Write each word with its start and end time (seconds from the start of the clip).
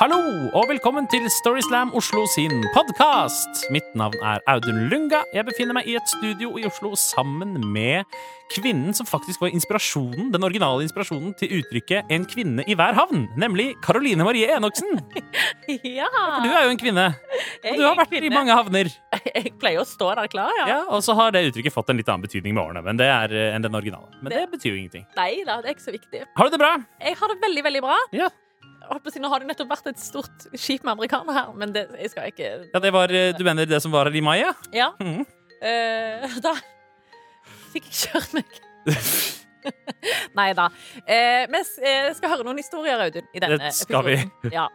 Hallo, 0.00 0.16
og 0.56 0.62
velkommen 0.70 1.04
til 1.12 1.26
Storyslam 1.28 1.90
Oslo 1.92 2.22
sin 2.32 2.62
podkast. 2.72 3.66
Mitt 3.68 3.90
navn 3.92 4.16
er 4.24 4.40
Audun 4.48 4.86
Lunga. 4.88 5.18
Jeg 5.36 5.44
befinner 5.44 5.76
meg 5.76 5.90
i 5.92 5.96
et 5.98 6.08
studio 6.08 6.54
i 6.56 6.64
Oslo 6.64 6.94
sammen 6.96 7.58
med 7.74 8.08
kvinnen 8.48 8.96
som 8.96 9.04
faktisk 9.04 9.44
var 9.44 9.52
inspirasjonen, 9.52 10.30
den 10.32 10.48
originale 10.48 10.86
inspirasjonen 10.86 11.36
til 11.36 11.52
uttrykket 11.58 12.08
'en 12.08 12.24
kvinne 12.24 12.64
i 12.64 12.78
hver 12.80 12.96
havn', 12.96 13.28
nemlig 13.36 13.76
Karoline 13.84 14.24
Marie 14.24 14.48
Enoksen. 14.56 14.88
Ja! 15.84 16.08
For 16.08 16.48
du 16.48 16.48
er 16.48 16.64
jo 16.64 16.70
en 16.72 16.80
kvinne, 16.80 17.06
og 17.68 17.76
du 17.76 17.84
har 17.84 17.94
vært 18.00 18.24
i 18.24 18.32
mange 18.32 18.56
havner. 18.56 18.88
Jeg 19.36 19.52
pleier 19.60 19.84
å 19.84 19.84
stå 19.84 20.14
der 20.16 20.32
klar, 20.32 20.50
ja. 20.64 20.66
Ja, 20.66 20.82
Og 20.88 21.04
så 21.04 21.12
har 21.14 21.30
det 21.30 21.44
uttrykket 21.52 21.76
fått 21.76 21.90
en 21.90 22.00
litt 22.00 22.08
annen 22.08 22.24
betydning 22.24 22.54
med 22.56 22.64
årene 22.64 22.82
men 22.82 22.96
det 22.96 23.06
er 23.06 23.28
eh, 23.36 23.54
enn 23.54 23.62
den 23.62 23.76
originale. 23.76 24.08
Men 24.22 24.32
det 24.32 24.48
betyr 24.50 24.72
jo 24.72 24.78
ingenting. 24.80 25.04
Nei 25.14 25.44
da, 25.44 25.60
det 25.60 25.68
er 25.68 25.76
ikke 25.76 25.90
så 25.92 25.92
viktig. 25.92 26.24
Har 26.24 26.48
du 26.48 26.56
det 26.56 26.58
bra? 26.64 26.78
Jeg 27.04 27.20
har 27.20 27.28
det 27.28 27.42
veldig, 27.44 27.64
veldig 27.68 27.82
bra. 27.84 27.98
Ja. 28.16 28.30
Jeg 28.90 28.96
holdt 28.96 29.04
på 29.06 29.10
å 29.12 29.14
si, 29.14 29.20
Nå 29.22 29.28
har 29.30 29.38
det 29.38 29.46
nettopp 29.46 29.68
vært 29.70 29.88
et 29.92 30.00
stort 30.02 30.48
skip 30.58 30.82
med 30.82 30.96
amerikanere 30.96 31.36
her, 31.36 31.50
men 31.54 31.70
det, 31.76 31.84
jeg 31.94 32.10
skal 32.10 32.32
ikke 32.32 32.48
Ja, 32.72 32.80
det 32.82 32.90
var, 32.90 33.12
eh, 33.14 33.30
Du 33.38 33.44
mener 33.46 33.68
det 33.70 33.78
som 33.84 33.94
var 33.94 34.10
her 34.10 34.18
i 34.18 34.22
mai, 34.26 34.40
ja? 34.40 34.50
Ja. 34.74 34.88
Mm. 34.98 35.22
Uh, 35.62 36.40
da 36.48 36.56
fikk 37.70 37.86
jeg 37.86 38.08
kjørt 38.08 38.34
meg. 38.40 38.58
Nei 40.38 40.50
da. 40.56 40.68
Eh, 41.04 41.44
vi 41.50 41.60
eh, 41.86 42.10
skal 42.16 42.32
høre 42.34 42.46
noen 42.46 42.60
historier, 42.60 43.00
Audun, 43.06 43.26
i 43.36 43.42
denne 43.42 43.58
Det 43.60 43.72
skal 43.76 44.04
vi. 44.06 44.16
Ja. 44.54 44.66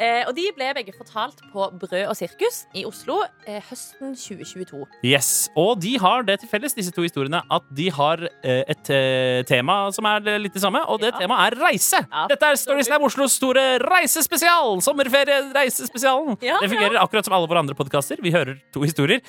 Eh, 0.00 0.22
og 0.28 0.32
de 0.36 0.46
ble 0.56 0.70
begge 0.78 0.94
fortalt 0.96 1.42
på 1.52 1.66
Brød 1.80 2.06
og 2.08 2.16
sirkus 2.18 2.62
i 2.76 2.84
Oslo 2.88 3.20
eh, 3.46 3.60
høsten 3.68 4.14
2022. 4.16 4.84
Yes, 5.06 5.48
Og 5.58 5.76
de 5.82 5.96
har 6.00 6.24
det 6.28 6.38
til 6.42 6.50
felles, 6.52 6.74
disse 6.76 6.92
to 6.94 7.04
historiene, 7.04 7.42
at 7.52 7.66
de 7.76 7.90
har 7.92 8.22
eh, 8.42 8.62
et 8.70 8.90
eh, 8.94 9.42
tema 9.48 9.80
som 9.94 10.08
er 10.10 10.24
litt 10.40 10.56
det 10.56 10.62
samme, 10.64 10.82
og 10.88 11.00
det 11.02 11.10
Ja. 11.10 11.18
temaet 11.24 11.52
er 11.52 11.58
reise. 11.60 12.00
Ja, 12.06 12.26
Dette 12.30 12.46
er 12.52 12.58
Storyslam 12.60 13.02
Oslos 13.08 13.34
store 13.40 13.64
reisespesial! 13.82 14.78
Sommerferie-reisespesialen. 14.84 16.36
Ja, 16.44 16.58
det 16.62 16.70
fungerer 16.70 17.00
akkurat 17.02 17.26
som 17.26 17.34
alle 17.36 17.48
våre 17.50 17.62
andre 17.64 17.74
podkaster. 17.78 18.20
Vi 18.22 18.32
hører 18.34 18.60
to 18.74 18.82
historier, 18.86 19.20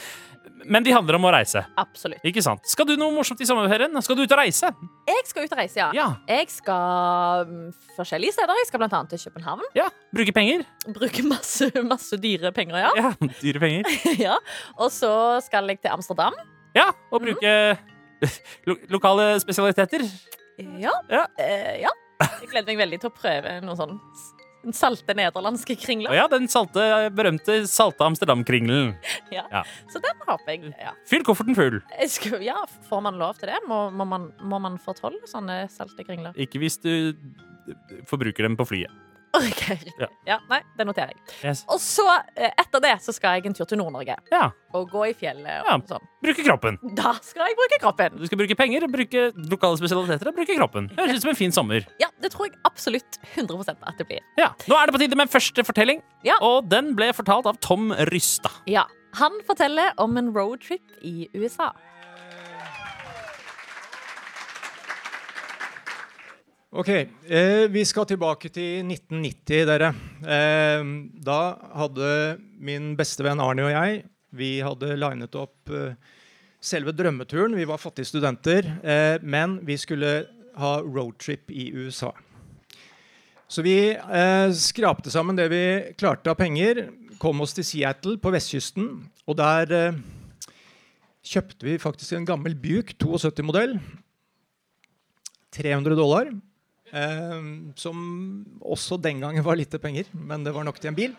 men 0.66 0.84
de 0.86 0.94
handler 0.94 1.18
om 1.18 1.26
å 1.28 1.32
reise. 1.34 1.62
Absolutt. 1.80 2.24
Ikke 2.28 2.44
sant? 2.46 2.66
Skal 2.70 2.88
du 2.90 2.94
noe 3.00 3.14
morsomt 3.16 3.42
i 3.42 3.48
sommerferien? 3.48 3.96
Skal 4.06 4.18
du 4.20 4.24
ut 4.24 4.34
og 4.36 4.40
reise? 4.42 4.72
Jeg 5.10 5.24
skal 5.30 5.46
ut 5.48 5.54
og 5.56 5.60
reise, 5.62 5.80
ja. 5.80 5.90
Ja. 5.96 6.08
Jeg 6.30 6.50
skal 6.54 7.46
um, 7.50 7.70
forskjellige 7.98 8.36
steder. 8.36 8.60
Jeg 8.62 8.70
skal 8.70 8.84
blant 8.84 8.96
annet 8.98 9.16
til 9.16 9.24
København. 9.30 9.64
ja. 9.78 9.88
Bruke 10.12 10.34
penger? 10.36 10.66
Bruke 10.92 11.24
masse, 11.24 11.70
masse 11.88 12.20
dyre 12.22 12.52
penger, 12.56 12.78
ja. 12.84 12.92
Ja, 13.00 13.14
dyre 13.42 13.64
penger. 13.64 13.90
ja. 14.28 14.36
Og 14.78 14.92
så 14.94 15.14
skal 15.46 15.72
jeg 15.72 15.82
til 15.82 15.94
Amsterdam. 15.94 16.36
Ja, 16.76 16.90
og 17.12 17.24
bruke 17.24 17.56
lo 18.68 18.76
lokale 18.94 19.34
spesialiteter. 19.44 20.04
Ja. 20.60 20.94
Ja. 21.10 21.26
Uh, 21.40 21.74
ja. 21.88 21.96
Jeg 22.22 22.52
gleder 22.52 22.70
meg 22.70 22.84
veldig 22.84 23.02
til 23.02 23.10
å 23.10 23.16
prøve 23.18 23.58
noe 23.66 23.78
sånn 23.80 23.96
s- 24.62 24.68
en 24.68 24.74
salte 24.78 25.14
nederlandske 25.18 25.76
kringla. 25.82 26.14
ja, 26.16 26.28
den 26.32 26.48
salte, 26.48 27.10
berømte 27.16 27.68
salte 27.68 28.06
Amsterdam-kringelen. 28.06 28.96
Ja. 29.32 29.46
Ja. 29.52 29.64
Så 29.90 30.02
den 30.04 30.18
håper 30.28 30.52
jeg. 30.52 30.74
Ja. 30.80 30.92
Fyll 31.08 31.24
kofferten 31.24 31.56
full. 31.56 31.80
Skal, 32.08 32.42
ja, 32.44 32.58
får 32.90 33.02
man 33.02 33.18
lov 33.18 33.38
til 33.40 33.48
det? 33.50 33.60
Må, 33.68 33.90
må, 33.92 34.06
man, 34.06 34.32
må 34.44 34.60
man 34.62 34.78
få 34.78 34.94
tolv 34.98 35.24
sånne 35.30 35.64
salte 35.72 36.04
kringler? 36.04 36.36
Ikke 36.36 36.60
hvis 36.60 36.78
du 36.84 37.14
forbruker 38.10 38.44
dem 38.48 38.58
på 38.60 38.66
flyet. 38.68 38.92
Ok. 39.42 39.62
Ja. 40.00 40.08
Ja, 40.28 40.36
nei, 40.50 40.58
det 40.78 40.86
noterer 40.86 41.14
jeg. 41.14 41.22
Yes. 41.46 41.62
Og 41.72 41.80
så, 41.80 42.04
eh, 42.36 42.50
etter 42.60 42.82
det, 42.84 42.92
så 43.04 43.14
skal 43.16 43.38
jeg 43.40 43.46
en 43.48 43.54
tur 43.56 43.64
til 43.70 43.80
Nord-Norge. 43.80 44.18
Ja. 44.32 44.50
Og 44.76 44.90
gå 44.92 45.06
i 45.08 45.14
fjellet 45.16 45.62
og 45.62 45.70
Ja. 45.70 45.78
sånn. 45.88 46.04
Bruke 46.22 46.44
kroppen. 46.44 46.78
Da 46.98 47.14
skal 47.24 47.48
jeg 47.48 47.56
bruke 47.56 47.80
kroppen. 47.82 48.18
Du 48.20 48.26
skal 48.28 48.38
bruke 48.42 48.58
penger, 48.60 48.88
bruke 48.92 49.24
lokale 49.52 49.80
spesialiteter 49.80 50.28
og 50.28 50.36
bruke 50.36 50.58
kroppen. 50.60 50.90
Høres 50.98 51.16
ut 51.22 51.22
som 51.26 51.30
en 51.32 51.40
fin 51.40 51.52
sommer. 51.56 51.88
Ja, 52.04 52.08
det 52.22 52.32
tror 52.36 52.50
jeg 52.50 52.60
absolutt 52.68 53.20
100% 53.38 53.78
at 53.88 53.98
det 53.98 54.08
blir. 54.12 54.20
Ja. 54.38 54.50
Nå 54.68 54.76
er 54.82 54.86
det 54.92 54.96
på 54.98 55.00
tide 55.06 55.16
med 55.16 55.32
første 55.32 55.64
fortelling, 55.66 56.02
Ja. 56.28 56.36
og 56.42 56.68
den 56.70 56.94
ble 57.00 57.14
fortalt 57.16 57.46
av 57.48 57.58
Tom 57.64 57.92
Rysta. 58.12 58.52
Ja. 58.68 58.84
Han 59.16 59.32
forteller 59.48 59.92
om 59.98 60.16
en 60.18 60.34
roadtrip 60.34 60.84
i 61.04 61.28
USA. 61.36 61.72
Ok, 66.72 66.88
eh, 66.88 67.68
vi 67.68 67.82
skal 67.84 68.06
tilbake 68.08 68.48
til 68.48 68.86
1990, 68.88 69.66
dere. 69.68 69.90
Eh, 70.24 70.84
da 71.20 71.40
hadde 71.76 72.40
min 72.64 72.94
beste 72.96 73.26
venn 73.28 73.44
Arne 73.44 73.66
og 73.68 73.74
jeg 73.74 74.04
vi 74.32 74.62
hadde 74.64 74.96
linet 74.96 75.36
opp 75.36 75.72
eh, 75.72 75.98
selve 76.64 76.94
drømmeturen. 76.96 77.58
Vi 77.60 77.68
var 77.68 77.82
fattige 77.82 78.08
studenter, 78.08 78.68
eh, 78.84 79.18
men 79.20 79.60
vi 79.68 79.76
skulle 79.76 80.12
ha 80.56 80.72
roadtrip 80.80 81.52
i 81.52 81.72
USA. 81.76 82.14
Så 83.52 83.64
vi 83.66 83.92
eh, 83.92 84.48
skrapte 84.56 85.12
sammen 85.12 85.36
det 85.36 85.50
vi 85.52 85.64
klarte 86.00 86.32
av 86.32 86.40
penger, 86.40 86.86
kom 87.20 87.44
oss 87.44 87.52
til 87.58 87.68
Seattle 87.68 88.16
på 88.22 88.32
vestkysten, 88.32 88.88
og 89.28 89.38
der 89.42 89.76
eh, 89.76 90.00
kjøpte 91.34 91.68
vi 91.68 91.76
faktisk 91.84 92.16
en 92.16 92.30
gammel 92.32 92.56
Buick 92.56 92.96
72-modell. 92.96 93.76
300 95.52 96.00
dollar. 96.00 96.32
Eh, 96.92 97.44
som 97.80 98.00
også 98.62 99.00
den 99.02 99.22
gangen 99.24 99.46
var 99.46 99.60
lite 99.60 99.80
penger, 99.80 100.10
men 100.14 100.44
det 100.44 100.54
var 100.56 100.68
nok 100.68 100.80
til 100.82 100.92
en 100.92 100.98
bil. 100.98 101.14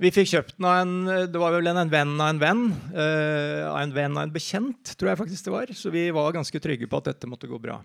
Vi 0.00 0.08
fikk 0.14 0.30
kjøpt 0.30 0.54
den 0.56 0.64
av 0.64 0.78
en 0.80 0.92
det 1.28 1.40
var 1.40 1.52
vel 1.52 1.68
en, 1.68 1.82
en 1.82 1.90
venn 1.92 2.14
av 2.16 2.30
en 2.32 2.38
venn. 2.40 2.62
eh, 2.94 3.66
av 3.68 3.82
en 3.82 3.92
venn 3.92 4.16
av 4.16 4.24
en 4.24 4.32
bekjent, 4.32 4.94
tror 4.96 5.12
jeg 5.12 5.20
faktisk 5.20 5.48
det 5.48 5.52
var. 5.52 5.72
Så 5.76 5.92
vi 5.92 6.06
var 6.16 6.32
ganske 6.32 6.62
trygge 6.62 6.88
på 6.88 7.00
at 7.02 7.10
dette 7.12 7.28
måtte 7.28 7.50
gå 7.50 7.60
bra. 7.60 7.82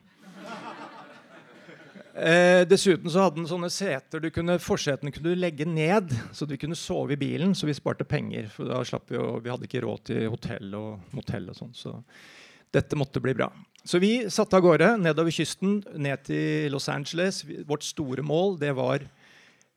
Eh, 2.15 2.61
dessuten 2.63 3.11
så 3.11 3.25
hadde 3.25 3.41
den 3.41 3.49
sånne 3.49 3.67
seter 3.67 4.21
du 4.23 4.29
kunne, 4.31 4.55
Forsetene 4.63 5.11
kunne 5.11 5.33
legge 5.35 5.67
ned, 5.67 6.13
så 6.31 6.47
du 6.47 6.55
kunne 6.55 6.77
sove 6.79 7.17
i 7.17 7.19
bilen. 7.19 7.51
Så 7.51 7.67
vi 7.67 7.75
sparte 7.75 8.07
penger. 8.07 8.47
For 8.53 8.71
da 8.71 8.79
slapp 8.87 9.11
vi 9.11 9.19
å 9.19 9.41
Vi 9.43 9.51
hadde 9.51 9.67
ikke 9.67 9.83
råd 9.83 10.07
til 10.07 10.29
hotell 10.31 10.71
og 10.79 11.15
motell 11.17 11.51
og 11.51 11.59
sånn. 11.59 11.75
Så 11.75 11.97
dette 12.71 12.95
måtte 12.95 13.19
bli 13.19 13.35
bra. 13.35 13.51
Så 13.85 13.99
vi 14.01 14.25
satte 14.33 14.57
av 14.57 14.63
gårde 14.65 14.87
nedover 14.97 15.29
kysten, 15.29 15.77
ned 16.01 16.23
til 16.25 16.73
Los 16.73 16.87
Angeles. 16.89 17.43
Vårt 17.69 17.85
store 17.85 18.23
mål 18.25 18.57
det 18.57 18.71
var 18.73 19.03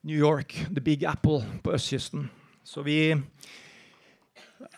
New 0.08 0.16
York, 0.16 0.54
The 0.72 0.80
Big 0.80 1.04
Apple 1.04 1.42
på 1.60 1.74
østkysten. 1.76 2.30
Så 2.64 2.80
vi 2.86 3.12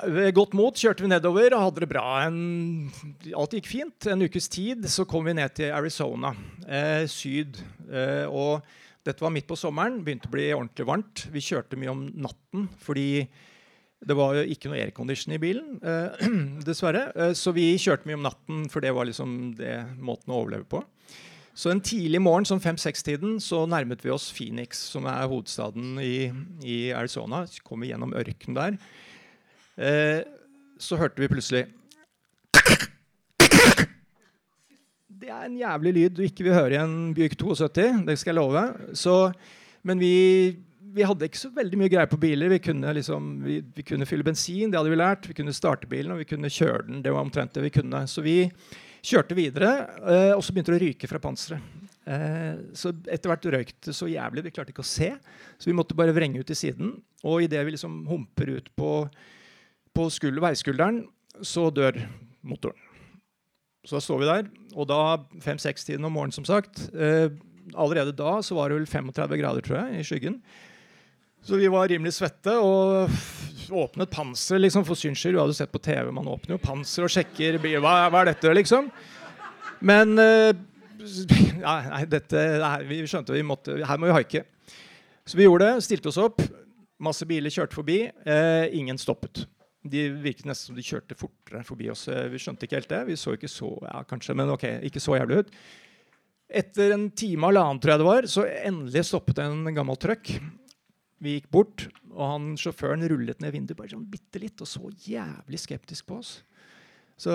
ved 0.02 0.34
godt 0.34 0.56
mot 0.58 0.74
kjørte 0.74 1.04
vi 1.04 1.12
nedover 1.12 1.54
og 1.54 1.62
hadde 1.68 1.84
det 1.84 1.90
bra. 1.92 2.04
En, 2.26 2.90
alt 3.30 3.54
gikk 3.54 3.70
fint. 3.70 4.08
En 4.10 4.26
ukes 4.26 4.50
tid 4.50 4.88
så 4.90 5.06
kom 5.06 5.28
vi 5.28 5.36
ned 5.38 5.54
til 5.54 5.70
Arizona, 5.78 6.34
eh, 6.66 7.06
syd. 7.06 7.62
Eh, 7.86 8.26
og 8.26 8.66
dette 9.06 9.22
var 9.22 9.30
midt 9.30 9.46
på 9.46 9.58
sommeren. 9.60 10.02
Begynte 10.02 10.26
å 10.26 10.34
bli 10.34 10.50
ordentlig 10.56 10.88
varmt. 10.90 11.28
Vi 11.30 11.44
kjørte 11.52 11.78
mye 11.78 11.94
om 11.94 12.02
natten 12.26 12.66
fordi 12.82 13.28
det 14.00 14.16
var 14.16 14.38
jo 14.38 14.44
ikke 14.48 14.70
noe 14.70 14.78
aircondition 14.80 15.34
i 15.36 15.40
bilen, 15.40 15.76
eh, 15.84 16.30
dessverre. 16.68 17.10
Eh, 17.12 17.34
så 17.36 17.52
vi 17.56 17.74
kjørte 17.80 18.08
mye 18.08 18.16
om 18.16 18.24
natten, 18.24 18.62
for 18.72 18.84
det 18.84 18.94
var 18.96 19.08
liksom 19.08 19.52
det 19.58 19.74
måten 20.00 20.32
å 20.32 20.40
overleve 20.40 20.64
på. 20.70 20.80
Så 21.60 21.68
en 21.72 21.82
tidlig 21.84 22.22
morgen, 22.22 22.46
som 22.48 22.62
fem-seks-tiden, 22.62 23.36
så 23.44 23.66
nærmet 23.68 24.00
vi 24.04 24.12
oss 24.14 24.30
Phoenix, 24.32 24.80
som 24.94 25.04
er 25.10 25.28
hovedstaden 25.28 25.98
i, 26.00 26.30
i 26.64 26.78
Arizona. 26.96 27.42
Så 27.50 27.60
kom 27.66 27.84
vi 27.84 27.90
gjennom 27.90 28.14
ørkenen 28.16 28.56
der. 28.56 28.78
Eh, 29.76 30.22
så 30.80 30.96
hørte 30.96 31.20
vi 31.20 31.28
plutselig 31.28 31.66
Det 35.20 35.28
er 35.28 35.44
en 35.44 35.56
jævlig 35.56 35.92
lyd 35.92 36.14
du 36.16 36.22
ikke 36.24 36.46
vil 36.46 36.56
høre 36.56 36.72
i 36.72 36.80
en 36.80 37.12
Buick 37.16 37.36
72. 37.36 38.06
Det 38.06 38.16
skal 38.16 38.32
jeg 38.32 38.38
love. 38.38 38.62
Så, 38.96 39.14
men 39.84 40.00
vi, 40.00 40.56
vi 40.94 41.06
hadde 41.06 41.26
ikke 41.28 41.40
så 41.40 41.50
veldig 41.54 41.78
mye 41.80 41.90
greier 41.92 42.10
på 42.10 42.18
biler. 42.20 42.50
Vi 42.52 42.60
kunne, 42.64 42.92
liksom, 42.96 43.30
vi, 43.44 43.60
vi 43.76 43.84
kunne 43.86 44.08
fylle 44.08 44.26
bensin, 44.26 44.70
det 44.70 44.78
hadde 44.78 44.92
vi 44.92 44.98
lært. 44.98 45.28
Vi 45.30 45.36
kunne 45.38 45.54
starte 45.56 45.88
bilen, 45.90 46.14
og 46.14 46.22
vi 46.22 46.28
kunne 46.28 46.50
kjøre 46.52 46.86
den. 46.88 47.02
Det 47.04 47.12
var 47.14 47.24
omtrent 47.24 47.54
det 47.56 47.64
vi 47.66 47.72
kunne. 47.74 48.02
Så 48.10 48.24
vi 48.24 48.38
kjørte 49.06 49.36
videre, 49.38 49.70
eh, 50.04 50.32
og 50.34 50.42
så 50.44 50.54
begynte 50.54 50.74
det 50.74 50.80
å 50.80 50.84
ryke 50.84 51.10
fra 51.10 51.20
panseret. 51.22 51.80
Eh, 52.10 52.56
så 52.76 52.92
etter 53.06 53.30
hvert 53.30 53.48
røyk 53.54 53.74
det 53.86 53.94
så 53.96 54.08
jævlig. 54.10 54.44
Vi 54.46 54.54
klarte 54.56 54.74
ikke 54.74 54.84
å 54.84 54.90
se, 54.90 55.12
så 55.56 55.70
vi 55.70 55.76
måtte 55.76 55.96
bare 55.98 56.14
vrenge 56.16 56.42
ut 56.42 56.48
til 56.50 56.58
siden. 56.58 56.96
Og 57.24 57.46
idet 57.46 57.62
vi 57.66 57.76
liksom 57.76 58.02
humper 58.10 58.56
ut 58.58 58.70
på, 58.78 58.94
på 59.96 60.08
skulder, 60.12 60.42
veiskulderen, 60.50 61.04
så 61.46 61.68
dør 61.72 62.02
motoren. 62.46 62.88
Så 63.86 63.96
da 63.96 64.02
står 64.04 64.18
vi 64.20 64.28
der, 64.28 64.48
og 64.76 64.90
da 64.90 65.02
fem-seks-tiden 65.40 66.04
om 66.04 66.12
morgenen, 66.12 66.36
som 66.36 66.44
sagt. 66.44 66.82
Eh, 66.92 67.30
allerede 67.72 68.12
da 68.16 68.40
så 68.44 68.58
var 68.58 68.68
det 68.68 68.80
vel 68.80 68.90
35 68.90 69.38
grader, 69.40 69.64
tror 69.64 69.78
jeg, 69.80 70.00
i 70.02 70.04
skyggen. 70.04 70.40
Så 71.42 71.56
vi 71.56 71.68
var 71.72 71.88
rimelig 71.88 72.12
svette 72.18 72.52
og 72.60 73.10
åpnet 73.70 74.10
panseret 74.12 74.64
liksom, 74.66 74.84
for 74.86 74.98
syns 74.98 75.20
skyld. 75.22 75.38
Du 75.38 75.42
hadde 75.42 75.56
sett 75.56 75.72
på 75.72 75.80
TV, 75.82 76.10
man 76.12 76.28
åpner 76.28 76.56
jo 76.56 76.62
panser 76.62 77.06
og 77.06 77.12
sjekker. 77.12 77.58
Hva, 77.80 77.94
hva 78.12 78.22
er 78.22 78.32
dette, 78.32 78.52
liksom? 78.56 78.90
Men 79.86 80.16
uh, 80.20 80.50
nei, 81.62 82.02
dette, 82.10 82.42
nei, 82.60 82.74
vi 82.90 83.00
skjønte 83.08 83.36
vi 83.36 83.46
måtte, 83.46 83.78
her 83.86 84.00
må 84.00 84.10
vi 84.10 84.18
haike. 84.18 84.44
Så 85.24 85.38
vi 85.38 85.46
gjorde 85.46 85.68
det, 85.70 85.86
stilte 85.86 86.10
oss 86.10 86.20
opp. 86.20 86.42
Masse 87.00 87.24
biler 87.28 87.52
kjørte 87.52 87.78
forbi. 87.78 88.02
Eh, 88.28 88.66
ingen 88.76 88.98
stoppet. 89.00 89.46
De 89.80 90.08
virket 90.20 90.48
nesten 90.48 90.72
som 90.72 90.76
de 90.76 90.84
kjørte 90.84 91.16
fortere 91.16 91.62
forbi 91.64 91.88
oss. 91.92 92.02
Eh, 92.12 92.26
Vi 92.28 92.40
skjønte 92.42 92.66
ikke 92.66 92.76
helt 92.76 92.90
det. 92.90 92.98
Vi 93.08 93.16
så 93.16 93.36
ikke 93.36 93.48
så 93.48 93.70
ja, 93.86 94.02
kanskje, 94.08 94.36
men 94.36 94.52
ok, 94.52 94.66
ikke 94.90 95.00
så 95.00 95.16
jævlig 95.16 95.44
ut. 95.44 95.54
Etter 96.60 96.92
en 96.96 97.06
time 97.14 97.46
og 97.46 97.54
halvannen 97.54 97.80
tror 97.80 97.94
jeg 97.94 98.02
det 98.02 98.08
var, 98.10 98.28
så 98.28 98.44
endelig 98.66 99.06
stoppet 99.08 99.40
en 99.40 99.70
gammel 99.76 99.96
trøkk. 100.02 100.34
Vi 101.20 101.36
gikk 101.36 101.50
bort, 101.52 101.88
og 102.14 102.22
han, 102.24 102.52
sjåføren 102.60 103.04
rullet 103.10 103.42
ned 103.44 103.52
vinduet 103.52 103.76
bare 103.76 103.92
sånn 103.92 104.06
bitte 104.08 104.40
litt 104.40 104.60
og 104.64 104.68
så 104.68 104.88
jævlig 105.04 105.60
skeptisk 105.60 106.08
på 106.08 106.20
oss. 106.22 106.38
Så 107.20 107.34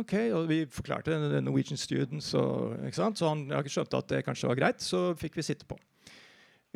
ok, 0.00 0.14
og 0.32 0.46
vi 0.48 0.62
forklarte 0.72 1.18
det, 1.20 1.42
Norwegian 1.44 1.76
Students, 1.76 2.30
og, 2.40 2.78
så 2.96 3.10
han 3.10 3.44
skjønte 3.68 4.00
at 4.00 4.08
det 4.14 4.22
kanskje 4.24 4.48
var 4.48 4.56
greit. 4.56 4.80
Så 4.80 5.10
fikk 5.20 5.36
vi 5.36 5.44
sitte 5.44 5.68
på. 5.68 5.76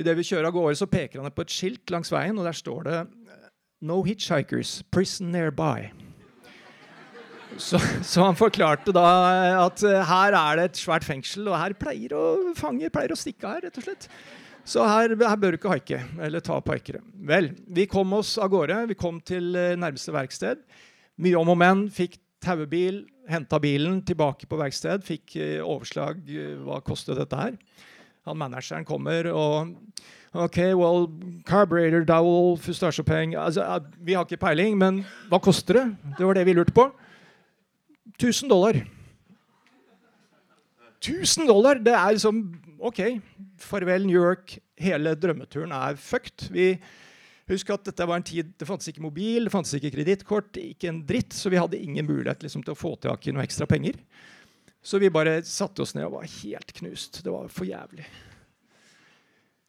Idet 0.00 0.12
vi 0.18 0.26
kjører 0.28 0.50
av 0.50 0.56
gårde, 0.56 0.76
så 0.76 0.88
peker 0.90 1.22
han 1.22 1.32
på 1.32 1.46
et 1.46 1.54
skilt 1.54 1.92
langs 1.92 2.12
veien, 2.12 2.36
og 2.36 2.44
der 2.48 2.56
står 2.56 2.88
det 2.88 3.00
No 3.82 4.02
hitchhikers, 4.06 4.82
prison 4.92 5.32
nearby. 5.32 5.88
Så, 7.56 7.80
så, 8.04 8.22
han 8.22 8.36
forklarte 8.38 8.92
da 8.94 9.08
at 9.64 9.82
her 9.82 10.36
er 10.36 10.60
det 10.60 10.68
et 10.70 10.84
svært 10.84 11.04
fengsel, 11.04 11.48
og 11.50 11.58
her 11.58 11.74
pleier 11.76 12.14
å 12.16 12.52
fange 12.56 12.92
pleier 12.92 13.12
å 13.12 13.18
stikke 13.18 13.48
her, 13.48 13.64
rett 13.66 13.80
og 13.80 13.88
slett. 13.88 14.08
Så 14.64 14.84
her, 14.86 15.14
her 15.18 15.38
bør 15.40 15.54
du 15.54 15.58
ikke 15.58 15.72
haike, 15.72 16.00
eller 16.22 16.42
ta 16.44 16.60
parkere. 16.62 17.00
Vel, 17.26 17.50
vi 17.66 17.88
kom 17.90 18.12
oss 18.14 18.36
av 18.38 18.52
gårde. 18.52 18.76
Vi 18.92 18.98
kom 18.98 19.18
til 19.26 19.56
eh, 19.58 19.74
nærmeste 19.78 20.14
verksted. 20.14 20.62
Mye 21.22 21.38
om 21.40 21.50
og 21.50 21.58
men. 21.58 21.88
Fikk 21.90 22.20
tauebil, 22.42 23.02
henta 23.30 23.58
bilen 23.62 24.00
tilbake 24.06 24.46
på 24.46 24.60
verksted. 24.60 25.02
Fikk 25.06 25.36
eh, 25.40 25.58
overslag. 25.58 26.22
Eh, 26.30 26.54
hva 26.62 26.78
kostet 26.86 27.18
dette 27.18 27.38
her? 27.38 27.58
Han 28.28 28.38
manageren 28.38 28.86
kommer 28.86 29.26
og 29.34 29.74
OK, 30.32 30.56
well, 30.78 31.10
carburetor, 31.44 32.06
dowel, 32.08 32.54
fustasjepeng 32.56 33.34
altså, 33.36 33.82
Vi 34.00 34.14
har 34.16 34.24
ikke 34.24 34.40
peiling, 34.40 34.78
men 34.80 35.02
hva 35.28 35.42
koster 35.42 35.76
det? 35.76 35.84
Det 36.16 36.24
var 36.24 36.38
det 36.38 36.46
vi 36.48 36.54
lurte 36.56 36.72
på. 36.72 36.86
1000 38.16 38.48
dollar. 38.48 38.78
1000 41.02 41.48
dollar! 41.50 41.80
Det 41.82 41.94
er 41.98 42.16
liksom 42.16 42.42
OK, 42.82 43.00
farvel 43.60 44.06
New 44.06 44.18
York. 44.18 44.56
Hele 44.80 45.14
drømmeturen 45.18 45.74
er 45.76 45.98
fucked. 46.00 46.48
Vi 46.54 46.74
Husk 47.50 47.72
at 47.74 47.88
dette 47.88 48.06
var 48.06 48.20
en 48.20 48.24
tid 48.24 48.52
det 48.56 48.66
fantes 48.68 48.88
ikke 48.88 49.02
mobil, 49.02 49.44
det 49.44 49.52
fantes 49.52 49.74
ikke 49.76 49.90
kredittkort, 49.96 50.54
ikke 50.56 50.88
en 50.88 51.00
dritt, 51.04 51.34
så 51.34 51.50
vi 51.52 51.58
hadde 51.58 51.80
ingen 51.80 52.06
mulighet 52.06 52.44
liksom, 52.46 52.62
til 52.64 52.72
å 52.72 52.78
få 52.78 52.94
tak 53.02 53.26
i 53.26 53.34
noe 53.34 53.42
ekstra 53.44 53.66
penger. 53.68 53.98
Så 54.82 54.98
vi 55.02 55.10
bare 55.14 55.40
satte 55.46 55.82
oss 55.84 55.94
ned 55.94 56.06
og 56.08 56.16
var 56.20 56.30
helt 56.40 56.72
knust. 56.78 57.20
Det 57.22 57.34
var 57.34 57.50
for 57.52 57.68
jævlig. 57.68 58.06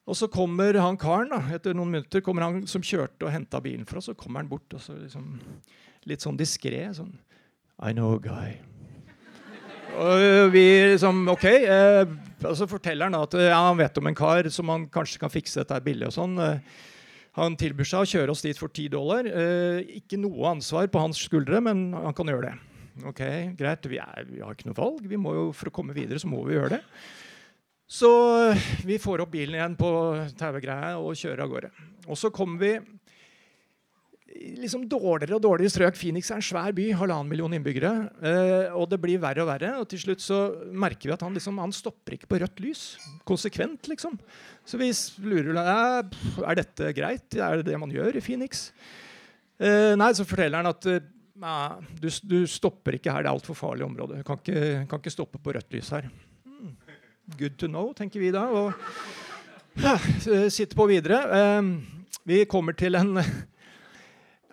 Og 0.10 0.18
så 0.20 0.28
kommer 0.32 0.76
han 0.82 0.98
karen 1.00 1.32
da, 1.32 1.40
etter 1.56 1.76
noen 1.78 1.94
minutter 1.94 2.24
kommer 2.26 2.48
han 2.48 2.64
som 2.68 2.84
kjørte 2.84 3.28
og 3.28 3.34
henta 3.34 3.62
bilen 3.64 3.86
for 3.90 4.02
oss. 4.02 4.10
Så 4.10 4.18
kommer 4.20 4.42
han 4.42 4.52
bort 4.52 4.74
og 4.76 4.82
så 4.84 4.98
liksom, 4.98 5.38
litt 6.10 6.26
sånn 6.26 6.40
diskré. 6.40 6.86
Sånn, 6.98 7.14
I 7.80 7.94
know 7.96 8.18
a 8.18 8.22
guy. 8.22 8.58
Og 9.94 10.50
vi 10.54 10.64
liksom 10.94 11.28
OK. 11.34 11.46
Eh, 11.46 12.02
og 12.44 12.56
så 12.58 12.68
forteller 12.70 13.10
han 13.10 13.18
at 13.20 13.36
ja, 13.38 13.60
han 13.68 13.78
vet 13.80 14.00
om 14.02 14.10
en 14.10 14.18
kar 14.18 14.50
som 14.54 14.72
han 14.74 14.88
kanskje 14.92 15.22
kan 15.22 15.32
fikse 15.32 15.62
dette 15.62 15.80
billig. 15.86 16.10
og 16.10 16.16
sånn. 16.16 16.36
Eh, 16.42 16.82
han 17.38 17.58
tilbyr 17.58 17.88
seg 17.90 18.04
å 18.04 18.10
kjøre 18.10 18.34
oss 18.34 18.44
dit 18.46 18.60
for 18.60 18.70
10 18.70 18.92
dollar. 18.94 19.26
Eh, 19.26 19.98
ikke 20.02 20.20
noe 20.22 20.52
ansvar 20.54 20.90
på 20.92 21.02
hans 21.02 21.22
skuldre, 21.26 21.62
men 21.66 21.92
han 21.96 22.14
kan 22.18 22.30
gjøre 22.30 22.52
det. 22.52 22.56
Ok, 23.10 23.22
Greit, 23.58 23.86
vi, 23.90 23.98
er, 23.98 24.28
vi 24.30 24.44
har 24.44 24.54
ikke 24.54 24.70
noe 24.70 24.78
valg. 24.78 25.06
Vi 25.10 25.18
må 25.18 25.34
jo, 25.34 25.46
For 25.58 25.72
å 25.72 25.74
komme 25.74 25.96
videre 25.98 26.22
så 26.22 26.30
må 26.30 26.44
vi 26.46 26.58
gjøre 26.58 26.76
det. 26.76 26.82
Så 27.90 28.10
eh, 28.50 28.68
vi 28.86 29.00
får 29.02 29.26
opp 29.26 29.34
bilen 29.34 29.58
igjen 29.58 29.78
på 29.80 29.90
tauegreia 30.40 30.98
og 31.02 31.18
kjører 31.18 31.46
av 31.46 31.54
gårde. 31.54 31.72
Og 32.10 32.20
så 32.20 32.34
kommer 32.34 32.62
vi 32.62 32.74
liksom 34.34 34.86
dårligere 34.90 35.38
og 35.38 35.44
dårligere 35.44 35.74
strøk. 35.74 35.98
Phoenix 36.00 36.32
er 36.32 36.40
en 36.40 36.46
svær 36.46 36.74
by, 36.76 36.88
halvannen 36.98 37.30
million 37.30 37.54
innbyggere. 37.56 37.92
Eh, 38.26 38.76
og 38.76 38.88
det 38.92 39.00
blir 39.04 39.22
verre 39.22 39.44
og 39.44 39.50
verre. 39.50 39.74
Og 39.82 39.88
til 39.92 40.02
slutt 40.02 40.24
så 40.24 40.40
merker 40.70 41.10
vi 41.10 41.16
at 41.16 41.26
han, 41.26 41.36
liksom, 41.38 41.60
han 41.62 41.76
stopper 41.76 42.18
ikke 42.18 42.30
på 42.32 42.40
rødt 42.42 42.64
lys. 42.64 42.84
Konsekvent, 43.30 43.90
liksom. 43.92 44.18
Så 44.68 44.80
vi 44.82 44.92
lurer 45.26 45.54
på 45.54 46.46
er 46.48 46.60
dette 46.60 46.94
greit. 46.98 47.28
Er 47.38 47.62
det 47.62 47.72
det 47.72 47.80
man 47.82 47.94
gjør 47.94 48.20
i 48.20 48.24
Phoenix. 48.24 48.70
Eh, 49.62 49.94
nei, 50.00 50.12
så 50.18 50.28
forteller 50.28 50.64
han 50.64 50.72
at 50.74 50.90
nei, 51.44 51.58
du, 52.02 52.10
du, 52.30 52.40
stopper 52.50 52.98
ikke 52.98 53.14
her. 53.14 53.26
Det 53.26 53.32
er 53.32 53.36
altfor 53.36 53.58
farlig 53.58 53.88
område. 53.88 54.22
Du 54.22 54.28
kan 54.28 54.42
ikke, 54.42 54.86
kan 54.90 55.04
ikke 55.04 55.18
stoppe 55.18 55.42
på 55.42 55.56
rødt 55.56 55.74
lys 55.76 55.94
her. 55.96 56.10
Hmm. 56.48 56.76
Good 57.40 57.60
to 57.62 57.70
know, 57.72 57.94
tenker 57.98 58.24
vi 58.24 58.34
da. 58.34 58.48
Og 58.50 58.74
ja, 59.84 59.98
sitter 60.50 60.78
på 60.78 60.90
videre. 60.90 61.24
Eh, 61.38 61.74
vi 62.24 62.46
kommer 62.50 62.76
til 62.78 62.96
en 62.96 63.18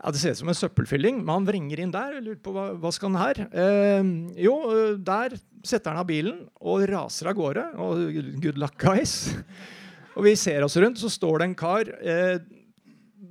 ja, 0.01 0.11
Det 0.11 0.21
ser 0.21 0.33
ut 0.33 0.41
som 0.41 0.49
en 0.49 0.57
søppelfylling. 0.57 1.21
Men 1.21 1.35
han 1.35 1.49
vrenger 1.49 1.83
inn 1.83 1.93
der. 1.93 2.21
Lurer 2.25 2.41
på 2.41 2.55
hva, 2.57 2.71
hva 2.81 2.93
skal 2.95 3.13
han 3.13 3.21
her? 3.21 3.43
Eh, 3.53 4.13
jo, 4.47 4.55
der 4.97 5.37
setter 5.67 5.93
han 5.93 6.01
av 6.01 6.09
bilen 6.09 6.47
og 6.61 6.87
raser 6.89 7.31
av 7.31 7.37
gårde. 7.37 7.67
Og 7.85 8.23
good 8.41 8.61
luck, 8.61 8.79
guys. 8.81 9.35
Og 10.17 10.25
vi 10.27 10.35
ser 10.39 10.65
oss 10.65 10.79
rundt, 10.81 11.01
så 11.01 11.11
står 11.13 11.41
det 11.41 11.51
en 11.51 11.59
kar 11.59 11.91
eh, 12.01 12.41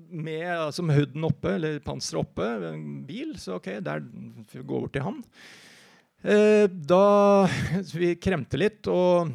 med 0.10 0.46
altså, 0.48 0.86
hooden 0.86 1.26
oppe, 1.28 1.56
eller 1.58 1.82
panseret 1.86 2.22
oppe, 2.24 2.46
en 2.70 3.04
bil. 3.08 3.34
Så 3.42 3.58
OK, 3.58 3.72
der 3.86 4.06
går 4.06 4.62
vi 4.62 4.66
bort 4.70 4.94
til 4.96 5.06
han. 5.06 5.22
Eh, 6.22 6.66
da 6.70 7.48
Vi 8.02 8.16
kremter 8.22 8.62
litt, 8.62 8.90
og 8.92 9.32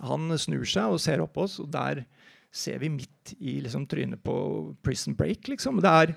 han 0.00 0.38
snur 0.40 0.64
seg 0.68 0.94
og 0.94 1.02
ser 1.02 1.22
opp 1.24 1.38
oss, 1.42 1.58
og 1.62 1.70
der 1.72 2.04
ser 2.50 2.80
vi 2.82 2.88
midt 2.90 3.34
i 3.38 3.60
liksom, 3.62 3.84
trynet 3.86 4.22
på 4.26 4.34
Prison 4.82 5.14
Break. 5.14 5.48
Liksom. 5.48 5.78
Er, 5.86 6.12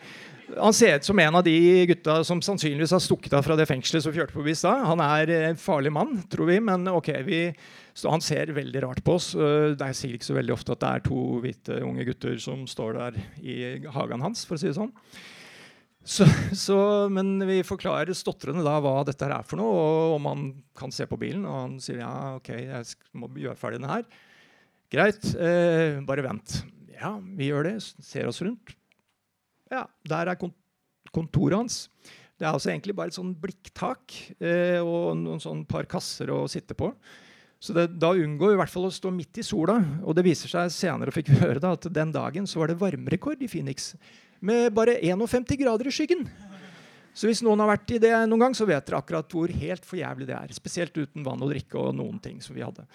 han 0.57 0.73
ser 0.73 0.97
ut 0.97 1.05
som 1.05 1.19
en 1.21 1.35
av 1.37 1.43
de 1.45 1.53
gutta 1.91 2.15
som 2.25 2.41
sannsynligvis 2.41 2.95
har 2.95 3.03
stukket 3.03 3.35
av 3.37 3.45
fra 3.45 3.57
det 3.59 3.67
fengselet 3.69 4.05
som 4.05 4.15
kjørte 4.15 4.33
forbi 4.33 4.55
stad. 4.57 4.81
Han 4.89 5.03
er 5.05 5.29
en 5.51 5.59
farlig 5.61 5.93
mann, 5.93 6.15
tror 6.33 6.49
vi, 6.49 6.57
men 6.63 6.89
ok, 6.89 7.11
vi, 7.27 7.43
han 8.01 8.25
ser 8.25 8.55
veldig 8.57 8.83
rart 8.87 9.03
på 9.05 9.19
oss. 9.19 9.33
Det 9.37 9.77
er 9.77 9.93
sikkert 9.93 10.21
ikke 10.21 10.31
så 10.31 10.39
veldig 10.39 10.57
ofte 10.57 10.73
at 10.73 10.81
det 10.81 10.89
er 10.89 11.05
to 11.05 11.21
hvite 11.45 11.79
unge 11.85 12.09
gutter 12.09 12.41
som 12.41 12.65
står 12.69 12.97
der 12.97 13.21
i 13.43 13.57
hagen 13.93 14.25
hans, 14.25 14.45
for 14.49 14.57
å 14.57 14.63
si 14.63 14.71
det 14.71 14.77
sånn. 14.79 14.93
Så, 16.03 16.25
så, 16.65 16.77
men 17.13 17.37
vi 17.47 17.61
forklarer 17.63 18.11
stotrende 18.17 18.65
da 18.65 18.75
hva 18.83 18.97
dette 19.07 19.23
her 19.23 19.37
er 19.37 19.47
for 19.47 19.61
noe, 19.61 19.71
og 19.71 20.17
om 20.17 20.29
han 20.33 20.45
kan 20.75 20.91
se 20.91 21.05
på 21.07 21.19
bilen. 21.21 21.45
Og 21.47 21.59
han 21.61 21.77
sier 21.83 22.01
ja, 22.01 22.13
ok, 22.41 22.51
jeg 22.57 23.13
må 23.21 23.31
gjøre 23.37 23.59
ferdig 23.61 23.79
den 23.79 23.91
her. 23.93 24.07
Greit, 24.93 25.25
eh, 25.41 25.97
bare 26.05 26.21
vent. 26.21 26.59
Ja, 26.93 27.15
vi 27.17 27.47
gjør 27.49 27.65
det. 27.65 27.77
Ser 28.05 28.27
oss 28.29 28.43
rundt. 28.45 28.75
Ja, 29.71 29.87
der 30.05 30.29
er 30.29 30.37
kontoret 31.09 31.57
hans. 31.57 31.87
Det 32.37 32.45
er 32.45 32.53
altså 32.53 32.69
egentlig 32.69 32.93
bare 32.93 33.09
et 33.09 33.17
sånn 33.17 33.33
blikktak 33.33 34.13
eh, 34.37 34.77
og 34.77 35.15
noen 35.17 35.41
sånn 35.41 35.63
par 35.65 35.87
kasser 35.89 36.29
å 36.29 36.43
sitte 36.51 36.77
på. 36.77 36.91
Så 37.63 37.73
det, 37.73 37.87
Da 37.97 38.11
unngår 38.13 38.51
vi 38.51 38.57
i 38.57 38.59
hvert 38.61 38.73
fall 38.73 38.85
å 38.85 38.93
stå 38.93 39.09
midt 39.15 39.41
i 39.41 39.47
sola. 39.47 39.79
Og 40.03 40.13
det 40.13 40.27
viser 40.27 40.51
seg 40.51 40.69
senere 40.75 41.15
fikk 41.15 41.31
vi 41.31 41.41
høre 41.45 41.63
da, 41.63 41.73
at 41.73 41.89
den 41.89 42.13
dagen 42.13 42.45
så 42.45 42.61
var 42.61 42.69
det 42.69 42.77
varmerekord 42.77 43.41
i 43.41 43.49
Phoenix. 43.49 43.95
Med 44.45 44.69
bare 44.77 44.99
51 45.01 45.57
grader 45.57 45.89
i 45.89 45.95
skyggen. 45.95 46.27
Så 47.17 47.29
hvis 47.29 47.41
noen 47.45 47.61
har 47.61 47.73
vært 47.73 47.97
i 47.97 48.01
det 48.01 48.13
noen 48.27 48.45
gang, 48.45 48.53
så 48.57 48.69
vet 48.69 48.85
dere 48.85 49.01
akkurat 49.01 49.33
hvor 49.33 49.49
helt 49.49 49.85
for 49.89 49.97
jævlig 49.97 50.29
det 50.29 50.37
er. 50.37 50.53
Spesielt 50.53 50.97
uten 50.97 51.25
vann 51.25 51.41
og 51.41 51.53
drikke 51.53 51.81
og 51.81 51.93
noen 51.97 52.21
ting 52.21 52.41
som 52.45 52.53
vi 52.57 52.65
hadde. 52.65 52.85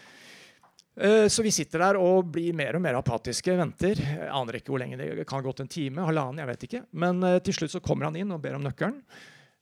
Eh, 1.00 1.28
så 1.28 1.43
vi 1.43 1.50
sitter 1.55 1.78
der 1.78 1.97
og 2.02 2.26
blir 2.35 2.55
mer 2.59 2.75
og 2.75 2.83
mer 2.83 2.97
apatiske, 2.99 3.55
venter. 3.59 4.00
Jeg 4.02 4.31
aner 4.35 4.59
ikke 4.59 4.73
hvor 4.73 4.81
lenge 4.83 4.99
det 4.99 5.26
kan 5.28 5.38
ha 5.38 5.47
gått 5.47 5.61
en 5.62 5.71
time, 5.71 6.02
halvannen, 6.02 6.40
jeg 6.43 6.50
vet 6.50 6.64
ikke. 6.67 6.81
Men 6.99 7.23
uh, 7.23 7.38
til 7.45 7.55
slutt 7.55 7.76
så 7.76 7.81
kommer 7.85 8.09
han 8.09 8.19
inn 8.19 8.33
og 8.35 8.43
ber 8.43 8.57
om 8.59 8.64
nøkkelen. 8.67 8.99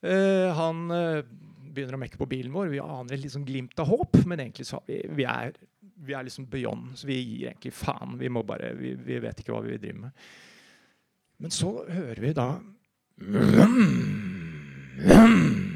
Uh, 0.07 0.49
han 0.57 0.87
begynner 1.77 1.99
å 1.99 2.01
mekke 2.01 2.21
på 2.21 2.31
bilen 2.31 2.55
vår. 2.55 2.71
Vi 2.73 2.81
aner 2.81 3.19
et 3.19 3.25
liksom 3.27 3.45
glimt 3.45 3.77
av 3.83 3.91
håp, 3.91 4.17
men 4.25 4.47
egentlig 4.47 4.69
så 4.71 4.81
vi, 4.89 5.03
vi, 5.19 5.29
er, 5.29 5.53
vi 6.09 6.17
er 6.17 6.25
liksom 6.25 6.49
beyond. 6.49 6.97
Så 6.97 7.11
vi 7.11 7.21
gir 7.21 7.51
egentlig 7.51 7.75
faen. 7.77 8.17
Vi, 8.17 8.33
bare, 8.41 8.73
vi, 8.81 8.95
vi 8.97 9.21
vet 9.21 9.45
ikke 9.45 9.53
hva 9.53 9.61
vi 9.67 9.77
driver 9.77 10.07
med. 10.07 10.27
Men 11.45 11.53
så 11.53 11.75
hører 11.85 12.25
vi 12.25 12.33
da 12.37 12.49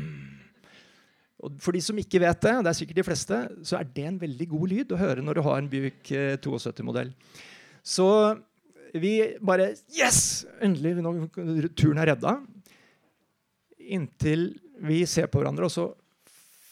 og 1.40 1.56
for 1.62 1.73
de 1.73 1.80
som 1.85 1.99
ikke 2.00 2.20
vet 2.20 2.42
det, 2.44 2.52
det 2.61 2.68
er 2.70 2.76
sikkert 2.76 3.00
de 3.00 3.06
fleste, 3.06 3.37
så 3.64 3.78
er 3.78 3.88
det 3.88 4.04
en 4.04 4.20
veldig 4.20 4.47
god 4.50 4.73
lyd 4.75 4.92
å 4.92 5.00
høre 5.00 5.25
når 5.25 5.38
du 5.38 5.42
har 5.47 5.61
en 5.61 5.70
Buick 5.73 6.11
72-modell. 6.44 7.12
Eh, 7.14 7.44
så 7.80 8.09
vi 8.92 9.14
bare 9.40 9.70
Yes! 9.97 10.44
Endelig! 10.61 10.99
Turen 11.78 12.02
er 12.02 12.12
redda. 12.12 12.37
Inntil 13.90 14.50
vi 14.85 15.00
ser 15.09 15.30
på 15.32 15.40
hverandre, 15.40 15.68
og 15.68 15.73
så 15.73 15.88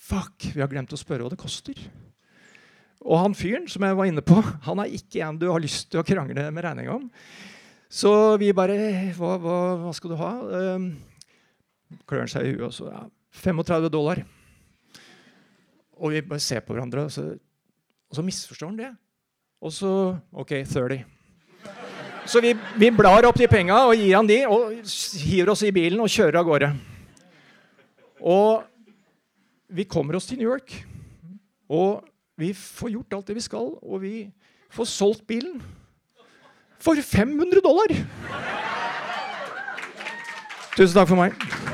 Fuck! 0.09 0.51
Vi 0.55 0.63
har 0.63 0.71
glemt 0.73 0.93
å 0.93 1.01
spørre 1.01 1.27
hva 1.27 1.33
det 1.33 1.41
koster. 1.41 1.77
Og 3.05 3.21
han 3.21 3.37
fyren 3.37 3.67
som 3.69 3.85
jeg 3.85 3.97
var 3.97 4.09
inne 4.09 4.25
på, 4.25 4.39
han 4.65 4.81
er 4.81 4.95
ikke 4.97 5.21
en 5.25 5.37
du 5.41 5.51
har 5.53 5.61
lyst 5.61 5.91
til 5.93 6.01
å 6.01 6.07
krangle 6.07 6.49
med 6.49 6.65
regninga 6.65 6.97
om. 6.97 7.05
Så 7.89 8.11
vi 8.41 8.51
bare 8.57 8.77
Hva, 9.17 9.37
hva, 9.41 9.59
hva 9.85 9.93
skal 9.97 10.13
du 10.13 10.19
ha? 10.21 10.33
Um, 10.77 10.91
Klør 12.09 12.29
seg 12.29 12.45
i 12.45 12.57
huet, 12.57 12.67
og 12.69 12.75
så 12.77 12.89
ja, 12.91 13.05
35 13.41 13.89
dollar. 13.93 14.25
Og 15.99 16.15
vi 16.15 16.23
bare 16.23 16.43
ser 16.43 16.63
på 16.63 16.75
hverandre, 16.75 17.07
og 17.09 17.13
så, 17.13 17.25
og 18.09 18.19
så 18.19 18.25
misforstår 18.25 18.71
han 18.71 18.81
det. 18.81 18.91
Og 19.61 19.73
så 19.75 19.91
OK, 20.33 20.55
30. 20.71 21.03
Så 22.29 22.43
vi, 22.45 22.53
vi 22.79 22.91
blar 22.93 23.27
opp 23.27 23.39
de 23.41 23.49
penga 23.51 23.81
og 23.89 23.97
gir 23.97 24.15
han 24.15 24.29
de, 24.29 24.43
og 24.47 24.77
hiver 25.25 25.55
oss 25.55 25.65
i 25.67 25.73
bilen 25.75 26.01
og 26.05 26.13
kjører 26.13 26.39
av 26.39 26.47
gårde. 26.47 26.69
Og 28.21 28.63
vi 29.69 29.85
kommer 29.89 30.19
oss 30.19 30.29
til 30.29 30.39
New 30.39 30.51
York. 30.51 30.75
Og 31.69 32.05
vi 32.39 32.53
får 32.55 32.95
gjort 32.95 33.19
alt 33.19 33.31
det 33.33 33.39
vi 33.41 33.45
skal, 33.45 33.73
og 33.83 34.03
vi 34.03 34.31
får 34.71 34.91
solgt 34.93 35.27
bilen. 35.27 35.63
for 36.79 36.95
500 36.95 37.61
dollar! 37.65 37.91
Tusen 40.77 40.95
takk 40.95 41.09
for 41.11 41.19
meg. 41.19 41.68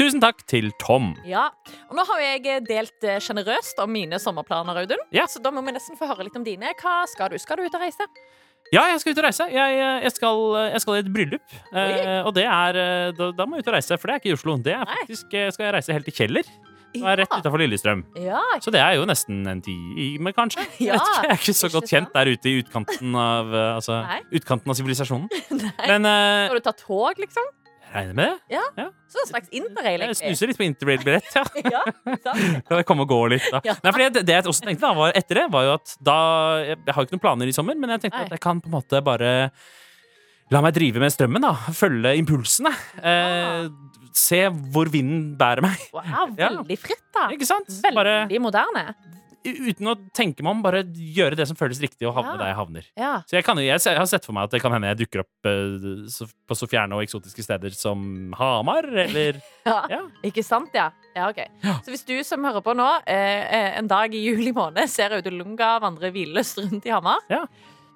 Tusen 0.00 0.22
takk 0.22 0.38
til 0.48 0.70
Tom. 0.80 1.10
Ja, 1.28 1.50
og 1.90 1.96
Nå 1.98 2.04
har 2.08 2.22
jeg 2.24 2.62
delt 2.64 3.04
eh, 3.04 3.18
sjenerøst 3.20 3.82
om 3.84 3.90
mine 3.92 4.16
sommerplaner, 4.22 4.78
Audun. 4.80 5.02
Ja. 5.12 5.26
Så 5.28 5.42
da 5.44 5.52
må 5.52 5.60
vi 5.66 5.74
nesten 5.76 5.98
få 6.00 6.08
høre 6.08 6.24
litt 6.24 6.38
om 6.40 6.46
dine. 6.46 6.72
Hva 6.80 7.02
skal 7.10 7.34
du? 7.34 7.36
Skal 7.42 7.60
du 7.60 7.66
ut 7.68 7.76
og 7.76 7.84
reise? 7.84 8.08
Ja, 8.72 8.86
jeg 8.92 9.02
skal 9.02 9.12
ut 9.12 9.20
og 9.20 9.26
reise. 9.26 9.46
Jeg, 9.52 9.76
jeg, 10.06 10.12
skal, 10.14 10.42
jeg 10.70 10.80
skal 10.84 10.96
i 10.96 11.02
et 11.04 11.12
bryllup. 11.12 11.54
Eh, 11.74 12.20
og 12.24 12.32
det 12.38 12.46
er 12.48 12.80
eh, 12.80 13.12
da, 13.18 13.30
da 13.36 13.46
må 13.48 13.58
jeg 13.58 13.66
ut 13.66 13.72
og 13.72 13.76
reise, 13.76 14.00
for 14.00 14.08
det 14.08 14.16
er 14.16 14.22
ikke 14.22 14.32
i 14.32 14.36
Oslo. 14.38 14.56
Det 14.64 14.76
er 14.78 14.84
faktisk, 14.88 15.36
Nei. 15.36 15.46
skal 15.56 15.68
jeg 15.68 15.76
reise 15.76 15.96
helt 15.98 16.08
til 16.08 16.16
Kjeller. 16.16 16.52
Og 16.98 17.06
er 17.06 17.20
rett 17.22 17.34
utafor 17.38 17.60
Lillestrøm. 17.62 18.00
Ja, 18.18 18.40
Så 18.64 18.72
det 18.74 18.80
er 18.82 18.96
jo 18.98 19.04
nesten 19.06 19.44
en 19.46 19.60
time, 19.62 20.32
kanskje. 20.34 20.64
Ja, 20.88 20.96
Jeg, 20.96 21.02
ikke, 21.04 21.20
jeg 21.22 21.30
er 21.36 21.38
ikke 21.44 21.54
så 21.60 21.70
godt 21.70 21.92
kjent 21.92 22.10
der 22.16 22.30
ute 22.32 22.50
i 22.50 22.56
utkanten 22.64 23.14
av 23.20 23.54
eh, 23.54 23.68
Altså, 23.76 24.00
utkanten 24.40 24.72
av 24.72 24.78
sivilisasjonen. 24.80 25.28
Men 25.90 26.08
eh, 26.08 26.48
Skal 26.48 26.58
du 26.58 26.66
ta 26.66 26.74
tog, 26.80 27.20
liksom? 27.22 27.46
Regner 27.94 28.14
med 28.14 28.28
det. 28.30 28.56
Ja. 28.56 28.86
Så 29.10 29.18
en 29.24 29.28
slags 29.32 29.48
interrail, 29.56 30.00
Jeg 30.06 30.16
snuser 30.20 30.50
litt 30.52 30.58
på 30.60 30.66
interrail-billett, 30.68 31.30
ja. 31.34 31.42
Ja, 31.74 31.82
sant? 32.22 32.64
Kan 32.68 32.80
jeg 32.80 32.86
komme 32.88 33.02
og 33.06 33.10
gå 33.10 33.20
litt, 33.34 33.46
da? 33.50 33.60
Ja. 33.66 33.74
Nei, 33.82 33.92
fordi 33.96 34.08
det, 34.16 34.22
det 34.28 34.36
jeg 34.38 34.46
også 34.52 34.66
tenkte 34.68 34.86
da, 34.86 34.92
var 34.98 35.12
etter 35.18 35.40
det, 35.42 35.46
var 35.52 35.66
jo 35.66 35.74
at 35.78 35.94
da 36.06 36.16
Jeg, 36.68 36.78
jeg 36.86 36.94
har 36.96 37.02
jo 37.02 37.08
ikke 37.08 37.16
noen 37.18 37.24
planer 37.26 37.50
i 37.50 37.54
sommer, 37.56 37.78
men 37.82 37.94
jeg 37.96 38.04
tenkte 38.06 38.20
Nei. 38.22 38.26
at 38.30 38.36
jeg 38.38 38.42
kan 38.46 38.60
på 38.62 38.70
en 38.70 38.76
måte 38.78 39.02
bare 39.06 39.30
La 40.50 40.58
meg 40.64 40.74
drive 40.74 40.98
med 40.98 41.12
strømmen, 41.14 41.44
da. 41.46 41.52
Følge 41.78 42.10
impulsene. 42.18 42.72
Eh, 43.06 43.68
se 44.18 44.40
hvor 44.74 44.88
vinden 44.90 45.36
bærer 45.38 45.62
meg. 45.62 45.78
Wow, 45.94 46.32
Ja. 46.34 46.48
veldig 46.56 46.78
fritt, 46.82 47.04
da. 47.14 47.28
Ikke 47.30 47.46
sant? 47.46 47.70
Bare 47.94 48.24
Veldig 48.24 48.40
moderne. 48.42 48.82
Uten 49.44 49.90
å 49.90 49.94
tenke 50.16 50.44
meg 50.44 50.52
om, 50.52 50.62
bare 50.64 50.82
gjøre 50.84 51.38
det 51.38 51.46
som 51.48 51.58
føles 51.58 51.80
riktig, 51.82 52.06
og 52.08 52.14
havne 52.18 52.34
Ja. 52.34 52.38
der 52.40 52.50
jeg 52.50 52.58
havner. 52.58 52.88
Ja. 52.98 53.12
Så 53.26 53.36
jeg, 53.38 53.44
kan, 53.46 53.60
jeg, 53.62 53.80
har 53.80 54.08
sett 54.10 54.26
for 54.26 54.36
meg 54.36 54.48
at 54.48 54.54
det 54.56 54.60
kan 54.62 54.72
hende 54.74 54.90
jeg 54.92 55.00
dukker 55.02 55.24
opp 55.24 55.48
uh, 55.48 56.32
på 56.50 56.58
så 56.58 56.68
fjerne 56.70 56.98
og 56.98 57.04
eksotiske 57.04 57.44
steder 57.46 57.74
som 57.76 58.34
Hamar, 58.38 58.84
eller 59.06 59.40
ja. 59.70 59.80
Ja. 59.90 60.02
Ikke 60.26 60.44
sant, 60.46 60.74
ja? 60.76 60.90
Ja, 61.16 61.30
ok. 61.30 61.42
Så 61.84 61.90
hvis 61.92 62.06
du 62.06 62.14
som 62.26 62.44
hører 62.46 62.62
på 62.64 62.74
nå, 62.78 62.86
eh, 63.10 63.42
eh, 63.50 63.72
en 63.80 63.88
dag 63.90 64.14
i 64.14 64.22
juli 64.22 64.52
måned 64.54 64.86
ser 64.90 65.16
Audun 65.16 65.40
Lunga 65.40 65.72
vandre 65.82 66.12
hvileløst 66.14 66.60
rundt 66.62 66.86
i 66.86 66.94
Hamar, 66.94 67.24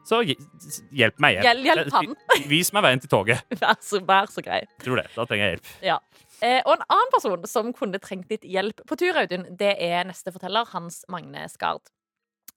Så 0.04 0.18
hjelp 0.24 1.20
meg 1.22 1.38
hjem. 1.38 1.44
Hjelp, 1.46 1.64
hjelp 1.64 1.94
han. 1.94 2.10
Vis 2.50 2.72
meg 2.76 2.84
veien 2.84 3.00
til 3.00 3.08
toget. 3.08 3.46
vær 3.62 3.78
så, 3.80 4.02
vær 4.04 4.28
så 4.32 4.42
grei. 4.44 4.64
Tror 4.82 5.00
det. 5.00 5.06
Da 5.14 5.24
trenger 5.30 5.46
jeg 5.46 5.56
hjelp. 5.56 5.70
Ja. 5.86 6.00
Eh, 6.44 6.60
og 6.68 6.74
en 6.76 6.82
annen 6.92 7.12
person 7.14 7.44
som 7.48 7.70
kunne 7.72 7.96
trengt 8.02 8.28
litt 8.28 8.42
hjelp 8.44 8.82
på 8.84 8.98
tur, 9.00 9.16
Audun, 9.16 9.46
det 9.56 9.70
er 9.80 10.04
neste 10.04 10.28
forteller, 10.34 10.68
Hans 10.74 11.00
Magne 11.08 11.46
Skard. 11.48 11.86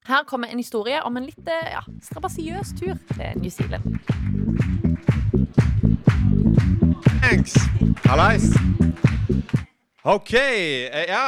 Her 0.09 0.25
kommer 0.27 0.51
en 0.51 0.59
historie 0.59 0.99
om 1.07 1.15
en 1.15 1.27
litt 1.29 1.47
eh, 1.47 1.69
ja, 1.71 1.83
strabasiøs 2.09 2.73
tur 2.75 2.99
til 3.13 3.39
New 3.39 3.51
Zealand. 3.53 3.87
Thanks. 7.23 7.55
Hallais. 8.03 8.49
OK. 10.03 10.33
eh, 10.35 11.07
Ja, 11.07 11.23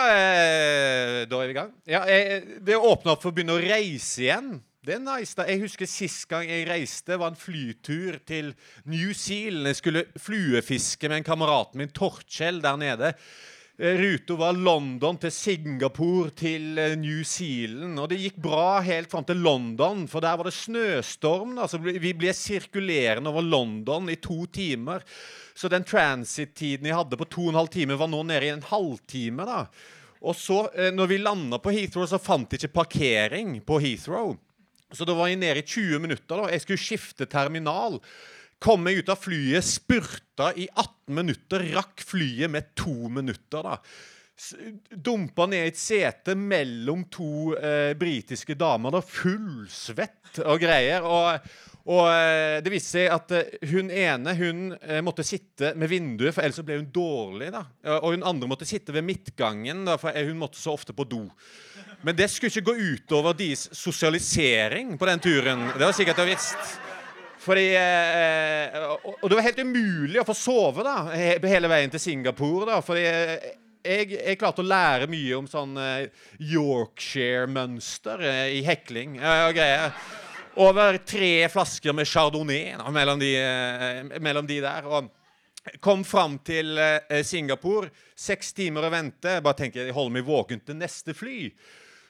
da 1.32 1.40
er 1.40 1.48
vi 1.48 1.56
i 1.56 1.60
gang. 1.62 1.72
Ja, 1.88 2.04
det 2.04 2.76
åpner 2.76 3.16
opp 3.16 3.24
for 3.24 3.32
å 3.32 3.36
begynne 3.40 3.56
å 3.56 3.64
reise 3.64 4.26
igjen, 4.28 4.58
det 4.90 4.98
er 4.98 5.06
nice. 5.06 5.36
da. 5.38 5.46
Jeg 5.46 5.62
husker 5.62 5.90
Sist 5.90 6.26
gang 6.32 6.50
jeg 6.50 6.66
reiste, 6.70 7.20
var 7.20 7.30
en 7.30 7.38
flytur 7.38 8.18
til 8.26 8.56
New 8.90 9.14
Zealand. 9.14 9.70
Jeg 9.70 9.78
skulle 9.84 10.06
fluefiske 10.18 11.10
med 11.12 11.22
en 11.22 11.28
kameraten 11.28 11.78
min, 11.78 11.94
Torkjell, 11.94 12.62
der 12.64 12.80
nede. 12.82 13.14
Eh, 13.80 14.00
Ruta 14.02 14.36
var 14.40 14.58
London 14.58 15.20
til 15.22 15.32
Singapore 15.32 16.34
til 16.42 16.82
eh, 16.82 16.96
New 16.98 17.22
Zealand. 17.22 18.02
Og 18.02 18.10
det 18.10 18.18
gikk 18.24 18.42
bra 18.42 18.80
helt 18.84 19.12
fram 19.14 19.28
til 19.30 19.44
London, 19.46 20.08
for 20.10 20.26
der 20.26 20.42
var 20.42 20.50
det 20.50 20.56
snøstorm. 20.58 21.54
Altså, 21.62 21.78
vi 21.78 22.16
ble 22.18 22.34
sirkulerende 22.34 23.30
over 23.30 23.46
London 23.46 24.10
i 24.10 24.18
to 24.18 24.42
timer. 24.50 25.06
Så 25.54 25.70
den 25.70 25.86
transit-tiden 25.86 26.90
jeg 26.90 26.98
hadde 26.98 27.20
på 27.20 27.30
to 27.30 27.46
og 27.46 27.54
en 27.54 27.62
halv 27.62 27.74
time, 27.78 28.00
var 28.00 28.10
nå 28.10 28.26
nede 28.26 28.50
i 28.50 28.54
en 28.58 28.66
halvtime. 28.74 29.46
da. 29.46 29.64
Og 30.20 30.36
så, 30.36 30.66
eh, 30.74 30.90
når 30.92 31.14
vi 31.14 31.24
landa 31.24 31.62
på 31.62 31.78
Heathrow, 31.78 32.10
så 32.10 32.18
fant 32.18 32.50
jeg 32.52 32.66
ikke 32.66 32.82
parkering 32.82 33.60
på 33.62 33.80
Heathrow. 33.86 34.34
Så 34.96 35.06
da 35.06 35.14
var 35.14 35.30
jeg 35.30 35.40
nede 35.42 35.62
i 35.62 35.66
20 35.66 36.00
minutter. 36.02 36.36
da. 36.36 36.52
Jeg 36.52 36.64
skulle 36.64 36.82
skifte 36.82 37.28
terminal. 37.30 38.00
Kom 38.60 38.82
meg 38.84 39.00
ut 39.00 39.12
av 39.12 39.22
flyet, 39.22 39.64
spurta 39.64 40.50
i 40.60 40.68
18 40.74 41.16
minutter, 41.16 41.64
rakk 41.76 42.02
flyet 42.04 42.52
med 42.52 42.74
to 42.76 43.08
minutter. 43.08 43.64
da. 43.64 43.78
Dumpa 44.90 45.46
ned 45.52 45.66
i 45.68 45.72
et 45.74 45.80
sete 45.80 46.36
mellom 46.38 47.04
to 47.12 47.54
eh, 47.60 47.92
britiske 48.00 48.56
damer, 48.60 48.94
da, 48.96 49.02
fullsvett 49.04 50.40
og 50.46 50.62
greier. 50.62 51.04
Og, 51.04 51.50
og 51.90 52.06
eh, 52.14 52.60
det 52.64 52.72
viste 52.74 52.96
seg 52.98 53.12
at 53.16 53.34
eh, 53.36 53.52
hun 53.72 53.92
ene 53.92 54.36
hun 54.40 54.62
eh, 54.80 55.02
måtte 55.06 55.26
sitte 55.28 55.74
med 55.80 55.92
vinduet, 55.92 56.34
for 56.36 56.46
ellers 56.46 56.64
ble 56.66 56.80
hun 56.80 56.90
dårlig. 56.96 57.52
da. 57.56 57.66
Eh, 57.84 57.98
Og 58.00 58.16
hun 58.16 58.24
andre 58.32 58.50
måtte 58.52 58.68
sitte 58.70 58.96
ved 58.96 59.04
midtgangen, 59.08 59.84
da, 59.90 59.98
for 60.02 60.16
hun 60.16 60.40
måtte 60.40 60.62
så 60.62 60.76
ofte 60.78 60.96
på 60.96 61.08
do. 61.10 61.26
Men 62.08 62.16
det 62.16 62.30
skulle 62.32 62.54
ikke 62.54 62.70
gå 62.72 62.94
utover 62.96 63.36
deres 63.36 63.68
sosialisering 63.76 64.94
på 65.00 65.08
den 65.10 65.20
turen. 65.20 65.66
Det 65.76 65.84
var 65.84 65.96
sikkert 65.98 66.22
du 66.22 66.30
visst. 66.30 66.78
Fordi, 67.40 67.70
eh, 67.80 68.76
og, 68.88 69.18
og 69.24 69.30
det 69.32 69.38
var 69.40 69.46
helt 69.48 69.62
umulig 69.64 70.20
å 70.22 70.26
få 70.28 70.36
sove 70.36 70.84
da, 70.84 70.98
he, 71.16 71.34
hele 71.48 71.70
veien 71.72 71.92
til 71.92 72.02
Singapore. 72.04 72.68
da, 72.68 72.80
fordi 72.84 73.04
eh, 73.08 73.50
jeg, 73.90 74.10
jeg 74.16 74.40
klarte 74.40 74.64
å 74.64 74.68
lære 74.68 75.10
mye 75.10 75.38
om 75.38 75.48
sånn 75.50 75.78
eh, 75.82 76.26
Yorkshire-mønster 76.52 78.24
eh, 78.26 78.58
i 78.60 78.64
hekling 78.68 79.18
eh, 79.20 79.46
og 79.48 79.56
greier. 79.58 79.96
Over 80.60 81.00
tre 81.08 81.48
flasker 81.52 81.96
med 81.96 82.10
chardonnay 82.10 82.76
da, 82.80 82.90
mellom, 82.94 83.22
de, 83.22 83.32
mellom 84.20 84.48
de 84.50 84.58
der. 84.64 84.88
og 84.90 85.10
Kom 85.84 86.02
fram 86.08 86.40
til 86.44 86.74
Singapore. 87.24 87.92
Seks 88.18 88.52
timer 88.58 88.88
å 88.88 88.92
vente. 88.92 89.38
Bare 89.46 89.60
tenker, 89.62 89.86
jeg 89.86 89.96
holder 89.96 90.18
meg 90.18 90.28
våken 90.28 90.64
til 90.66 90.80
neste 90.80 91.16
fly. 91.16 91.54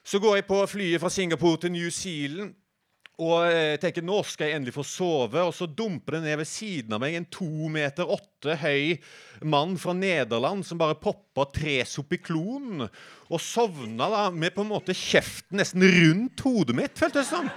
Så 0.02 0.22
går 0.24 0.40
jeg 0.40 0.48
på 0.48 0.64
flyet 0.72 1.04
fra 1.04 1.12
Singapore 1.14 1.62
til 1.62 1.76
New 1.76 1.92
Zealand. 1.94 2.56
Og 3.20 3.50
jeg 3.52 3.80
tenker 3.84 4.06
nå 4.06 4.22
skal 4.24 4.48
jeg 4.48 4.60
endelig 4.60 4.74
få 4.78 4.84
sove, 4.88 5.42
og 5.44 5.52
så 5.56 5.68
dumper 5.68 6.16
det 6.16 6.22
ned 6.24 6.38
ved 6.40 6.48
siden 6.48 6.96
av 6.96 7.02
meg 7.04 7.18
en 7.18 7.28
to 7.28 7.68
meter 7.72 8.08
åtte 8.08 8.56
høy 8.62 8.96
mann 9.44 9.76
fra 9.80 9.96
Nederland 9.98 10.64
som 10.68 10.80
bare 10.80 10.96
poppa 11.00 11.50
tre 11.52 11.82
Sopiklon. 11.88 12.86
Og 13.28 13.44
sovna 13.44 14.08
da 14.14 14.24
med 14.32 14.56
på 14.56 14.64
en 14.64 14.72
måte 14.72 14.96
kjeften 14.96 15.60
nesten 15.60 15.84
rundt 15.84 16.46
hodet 16.48 16.78
mitt, 16.80 16.96
føltes 17.00 17.28
det 17.28 17.28
som. 17.34 17.52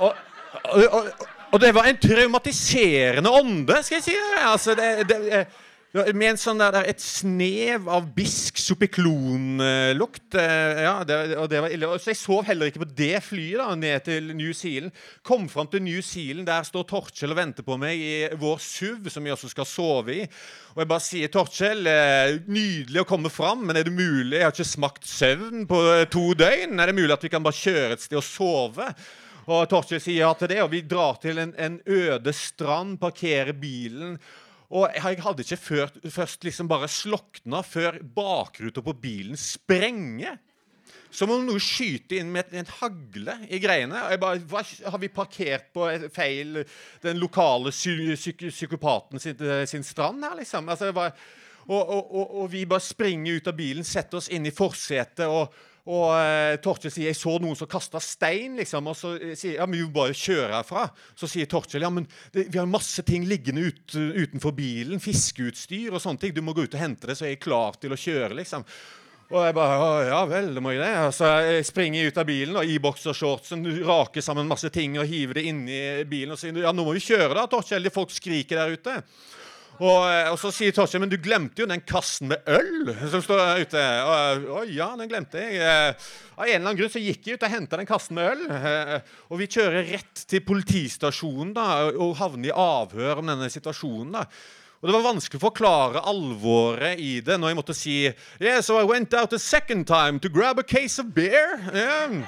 Og, 0.00 0.12
og, 0.60 0.84
og, 0.84 1.26
og 1.54 1.64
det 1.64 1.72
var 1.76 1.88
en 1.88 2.04
traumatiserende 2.04 3.32
ånde, 3.40 3.80
skal 3.80 3.98
jeg 3.98 4.08
si. 4.10 4.18
Altså, 4.44 4.76
det, 4.76 4.92
det, 5.08 5.44
med 5.90 6.22
en 6.22 6.38
sånn 6.38 6.60
der, 6.60 6.76
et 6.86 7.00
snev 7.02 7.88
av 7.90 8.04
bisk 8.14 8.60
sopiklonlukt. 8.62 10.36
eh, 10.38 10.82
ja, 10.84 10.92
og 11.02 11.48
det 11.50 11.62
var 11.64 11.72
ille. 11.74 11.88
Så 11.98 12.12
jeg 12.12 12.20
sov 12.20 12.44
heller 12.46 12.70
ikke 12.70 12.84
på 12.84 12.94
det 12.94 13.18
flyet 13.26 13.58
da, 13.58 13.74
ned 13.74 14.04
til 14.06 14.28
New 14.38 14.52
Zealand. 14.54 14.92
Kom 15.26 15.48
fram 15.48 15.66
til 15.66 15.82
New 15.82 16.00
Zealand, 16.00 16.46
der 16.46 16.62
står 16.62 16.86
Torkjell 16.86 17.34
og 17.34 17.40
venter 17.40 17.66
på 17.66 17.74
meg 17.76 17.98
i 17.98 18.28
vår 18.38 18.60
SUV, 18.62 19.08
som 19.10 19.26
vi 19.26 19.32
også 19.34 19.50
skal 19.50 19.66
sove 19.66 20.14
i. 20.14 20.28
Og 20.76 20.84
jeg 20.84 20.90
bare 20.92 21.02
sier, 21.02 21.32
Torkjell, 21.34 21.82
eh, 21.90 22.36
nydelig 22.46 23.02
å 23.02 23.08
komme 23.08 23.32
fram, 23.32 23.66
men 23.66 23.76
er 23.76 23.82
det 23.82 23.94
mulig? 23.96 24.36
Jeg 24.38 24.46
har 24.46 24.54
ikke 24.54 24.68
smakt 24.70 25.10
søvn 25.10 25.66
på 25.66 25.80
eh, 25.96 26.04
to 26.06 26.28
døgn. 26.38 26.78
Er 26.78 26.86
det 26.86 26.94
mulig 27.00 27.16
at 27.16 27.26
vi 27.26 27.32
kan 27.34 27.42
bare 27.42 27.58
kjøre 27.58 27.98
et 27.98 28.04
sted 28.06 28.20
og 28.20 28.28
sove? 28.28 28.86
Og 29.50 29.66
Torkjell 29.66 29.98
sier 29.98 30.22
ja 30.22 30.30
til 30.38 30.52
det, 30.54 30.62
og 30.62 30.70
vi 30.70 30.84
drar 30.86 31.18
til 31.18 31.42
en, 31.42 31.50
en 31.58 31.80
øde 31.82 32.36
strand, 32.36 33.00
parkerer 33.02 33.58
bilen. 33.58 34.20
Og 34.70 34.86
jeg 34.94 35.18
hadde 35.24 35.42
ikke 35.42 35.58
før, 35.58 35.90
først 36.14 36.46
liksom 36.46 36.68
bare 36.70 36.88
slokna 36.90 37.62
før 37.66 37.98
bakruta 38.14 38.82
på 38.86 38.94
bilen 39.02 39.38
sprenger. 39.38 40.38
Som 41.10 41.32
om 41.34 41.42
noe 41.42 41.58
skyter 41.58 42.20
inn 42.20 42.30
med 42.30 42.52
en 42.54 42.68
hagle 42.78 43.34
i 43.50 43.58
greiene. 43.62 43.98
Og 43.98 44.14
jeg 44.14 44.20
bare, 44.22 44.42
hva, 44.52 44.62
Har 44.94 45.00
vi 45.02 45.10
parkert 45.10 45.72
på 45.74 45.88
feil 46.14 46.60
den 47.02 47.18
lokale 47.18 47.72
psy 47.74 48.14
psyk 48.14 48.46
psykopaten 48.52 49.18
sin, 49.18 49.42
sin 49.66 49.86
strand 49.86 50.22
her, 50.22 50.36
liksom? 50.38 50.70
Altså, 50.70 50.92
bare, 50.94 51.16
og, 51.66 51.82
og, 51.82 52.14
og, 52.14 52.36
og 52.42 52.46
vi 52.52 52.62
bare 52.66 52.82
springer 52.84 53.40
ut 53.40 53.50
av 53.50 53.58
bilen, 53.58 53.86
setter 53.86 54.22
oss 54.22 54.30
inn 54.30 54.46
i 54.46 54.54
forsetet. 54.54 55.26
og 55.26 55.50
og 55.90 56.12
eh, 56.14 56.56
Torkjell 56.62 56.92
sier 56.94 57.08
jeg 57.08 57.18
så 57.18 57.32
noen 57.42 57.56
som 57.58 57.68
kasta 57.70 57.98
stein, 58.04 58.54
liksom. 58.60 58.86
Og 58.92 58.96
så 58.98 59.14
eh, 59.18 59.34
sier 59.38 59.58
ja, 59.58 59.66
men 59.66 59.80
vi 59.80 59.86
må 59.88 59.94
bare 59.96 60.14
kjøre 60.14 60.54
herfra. 60.54 60.86
Så 61.18 61.26
sier 61.30 61.50
Torkjell 61.50 61.86
ja, 61.86 61.90
men 61.90 62.06
det, 62.34 62.46
vi 62.52 62.60
har 62.60 62.70
masse 62.70 63.02
ting 63.06 63.26
liggende 63.28 63.66
ut, 63.66 63.96
utenfor 63.96 64.54
bilen. 64.54 65.02
Fiskeutstyr 65.02 65.90
og 65.90 66.02
sånne 66.04 66.22
ting. 66.22 66.36
Du 66.36 66.44
må 66.46 66.54
gå 66.54 66.68
ut 66.68 66.78
og 66.78 66.82
hente 66.82 67.10
det, 67.10 67.18
så 67.18 67.26
er 67.26 67.34
jeg 67.34 67.42
klar 67.42 67.78
til 67.82 67.96
å 67.96 67.98
kjøre, 67.98 68.38
liksom. 68.38 68.66
Og 69.30 69.44
jeg 69.46 69.54
bare 69.54 69.74
«Å, 69.78 69.90
Ja 70.08 70.20
vel, 70.26 70.52
det 70.56 70.62
må 70.62 70.72
jeg 70.74 70.82
det. 70.82 70.94
Så 71.14 71.28
jeg 71.46 71.66
springer 71.68 72.10
ut 72.10 72.16
av 72.18 72.26
bilen 72.26 72.56
og 72.58 72.70
i 72.70 72.78
boksershortsen, 72.82 73.62
raker 73.86 74.24
sammen 74.26 74.50
masse 74.50 74.70
ting 74.74 74.98
og 74.98 75.06
hiver 75.10 75.38
det 75.38 75.46
inni 75.50 75.82
bilen. 76.10 76.34
Og 76.34 76.40
sier 76.40 76.62
ja, 76.62 76.74
nå 76.74 76.86
må 76.86 76.94
vi 76.96 77.04
kjøre, 77.04 77.34
da, 77.38 77.46
Torkjell. 77.50 77.90
Folk 77.94 78.14
skriker 78.14 78.58
der 78.62 78.74
ute. 78.74 78.96
Og, 79.80 80.02
eh, 80.12 80.26
og 80.28 80.36
så 80.36 80.50
sier 80.52 80.74
Torstein 80.76 81.00
men 81.00 81.08
du 81.08 81.16
glemte 81.16 81.62
jo 81.62 81.68
den 81.68 81.80
kassen 81.88 82.28
med 82.28 82.44
øl 82.52 82.90
som 83.08 83.22
står 83.24 83.62
ute. 83.62 83.80
Å 83.80 84.60
ja, 84.68 84.90
den 85.00 85.08
glemte 85.08 85.40
jeg. 85.40 85.56
Eh, 85.56 86.10
Av 86.36 86.44
en 86.44 86.52
eller 86.52 86.60
annen 86.60 86.76
grunn 86.78 86.92
så 86.92 87.00
gikk 87.00 87.26
jeg 87.30 87.38
ut 87.38 87.46
og 87.48 87.52
henta 87.54 87.78
den 87.80 87.88
kassen 87.88 88.16
med 88.18 88.28
øl. 88.34 88.42
Eh, 88.52 88.94
Og 89.32 89.40
vi 89.40 89.48
kjører 89.48 89.88
rett 89.88 90.24
til 90.28 90.44
politistasjonen 90.44 91.54
da, 91.56 91.66
og 91.96 92.16
havner 92.20 92.50
i 92.50 92.56
avhør 92.56 93.22
om 93.22 93.32
denne 93.32 93.48
situasjonen. 93.52 94.12
da. 94.18 94.26
Og 94.80 94.88
Det 94.88 94.94
var 94.96 95.06
vanskelig 95.12 95.40
å 95.40 95.46
forklare 95.48 96.04
alvoret 96.08 97.00
i 97.00 97.20
det 97.24 97.36
når 97.40 97.48
jeg 97.52 97.56
måtte 97.58 97.74
si 97.76 97.96
Yeah, 98.40 98.60
so 98.60 98.78
I 98.80 98.84
went 98.84 99.12
out 99.14 99.32
a 99.32 99.38
second 99.38 99.86
time 99.86 100.20
to 100.20 100.28
grab 100.28 100.58
a 100.58 100.62
case 100.62 100.98
of 100.98 101.14
beer. 101.14 101.56
Yeah. 101.72 102.20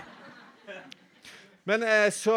Men 1.64 1.84
så 2.12 2.34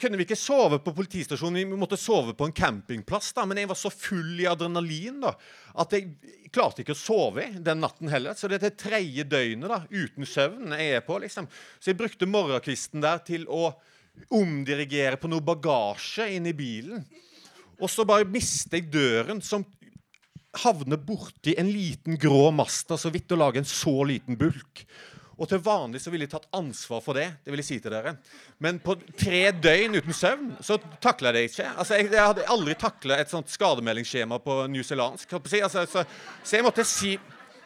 kunne 0.00 0.18
vi 0.18 0.26
ikke 0.26 0.38
sove 0.38 0.78
på 0.82 0.94
politistasjonen. 0.96 1.72
Vi 1.72 1.78
måtte 1.78 1.98
sove 2.00 2.34
på 2.36 2.48
en 2.48 2.54
campingplass. 2.56 3.32
da, 3.36 3.46
Men 3.46 3.60
jeg 3.62 3.70
var 3.70 3.78
så 3.78 3.90
full 3.90 4.40
i 4.40 4.48
adrenalin 4.50 5.20
da, 5.24 5.34
at 5.82 5.96
jeg 5.96 6.12
klarte 6.52 6.82
ikke 6.82 6.96
å 6.96 7.02
sove 7.02 7.48
den 7.58 7.82
natten 7.82 8.10
heller. 8.12 8.36
Så 8.38 8.48
det 8.48 8.60
er 8.60 8.68
det 8.68 8.80
tredje 8.82 9.24
døgnet 9.24 9.72
da, 9.72 9.82
uten 9.90 10.28
søvn 10.28 10.76
jeg 10.76 10.98
er 10.98 11.04
på. 11.06 11.18
liksom. 11.22 11.48
Så 11.80 11.92
jeg 11.92 12.00
brukte 12.00 12.30
morgenkvisten 12.30 13.04
der 13.04 13.22
til 13.26 13.46
å 13.48 13.72
omdirigere 14.32 15.16
på 15.16 15.30
noe 15.30 15.44
bagasje 15.44 16.28
inn 16.36 16.48
i 16.50 16.56
bilen. 16.56 17.04
Og 17.80 17.90
så 17.90 18.04
bare 18.06 18.28
mister 18.28 18.78
jeg 18.78 18.92
døren, 18.92 19.40
som 19.42 19.64
havner 20.62 21.00
borti 21.00 21.54
en 21.58 21.70
liten 21.72 22.18
grå 22.20 22.50
Masta 22.52 22.98
så 23.00 23.10
vidt 23.12 23.32
å 23.32 23.40
lage 23.40 23.62
en 23.62 23.68
så 23.68 23.94
liten 24.08 24.36
bulk. 24.38 24.84
Og 25.42 25.48
til 25.50 25.58
vanlig 25.58 25.98
så 25.98 26.12
ville 26.12 26.28
jeg 26.28 26.30
tatt 26.36 26.46
ansvar 26.54 27.00
for 27.02 27.18
det. 27.18 27.26
det 27.42 27.50
vil 27.50 27.58
jeg 27.58 27.66
si 27.66 27.78
til 27.82 27.90
dere. 27.90 28.14
Men 28.62 28.78
på 28.82 28.94
tre 29.18 29.48
døgn 29.50 29.98
uten 29.98 30.14
søvn 30.14 30.52
så 30.62 30.76
takla 31.02 31.32
jeg 31.32 31.34
det 31.34 31.42
ikke. 31.48 31.70
Altså, 31.82 31.98
jeg, 31.98 32.12
jeg 32.14 32.26
hadde 32.28 32.46
aldri 32.54 32.76
takla 32.78 33.18
et 33.18 33.32
sånt 33.32 33.50
skademeldingsskjema 33.50 34.38
på 34.44 34.60
newzealandsk. 34.70 35.34
på 35.34 35.42
å 35.42 35.52
Si. 35.52 35.62
Altså, 35.66 35.82
så, 35.90 36.04
så 36.44 36.60
jeg 36.60 36.66
måtte 36.68 36.86
si 36.86 37.16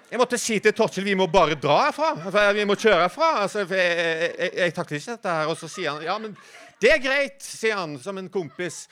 jeg 0.06 0.20
måtte 0.22 0.38
si 0.38 0.56
til 0.62 0.70
Torkjell 0.70 1.04
vi 1.04 1.16
må 1.18 1.26
bare 1.28 1.58
dra 1.58 1.80
herfra. 1.88 2.12
Altså, 2.22 2.46
vi 2.56 2.64
må 2.70 2.78
kjøre 2.78 3.02
herfra. 3.02 3.30
Altså, 3.42 3.66
jeg, 3.66 3.98
jeg, 3.98 4.30
jeg, 4.38 4.52
jeg 4.62 4.74
takler 4.78 5.02
ikke 5.02 5.16
dette 5.18 5.36
her. 5.36 5.50
Og 5.52 5.60
så 5.60 5.68
sier 5.68 5.92
han 5.92 6.06
ja, 6.06 6.16
men 6.22 6.36
det 6.80 6.94
er 6.94 7.02
greit, 7.02 7.40
sier 7.42 7.76
han 7.76 7.98
som 8.00 8.16
en 8.22 8.30
kompis. 8.32 8.86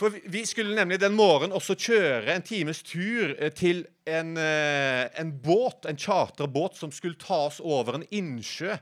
For 0.00 0.10
vi- 0.10 0.46
skulle 0.46 0.74
nemlig 0.74 0.98
den 1.00 1.14
morgenen 1.14 1.54
også 1.54 1.76
kjøre 1.78 2.34
en 2.34 2.42
times 2.42 2.82
tur 2.82 3.34
eh, 3.38 3.52
til 3.54 3.84
en, 4.06 4.36
eh, 4.36 5.06
en 5.20 5.30
båt, 5.44 5.86
en 5.86 5.96
charterbåt 5.96 6.76
som 6.76 6.90
skulle 6.90 7.18
ta 7.20 7.46
oss 7.46 7.60
over 7.62 7.94
en 8.00 8.06
innsjø. 8.10 8.74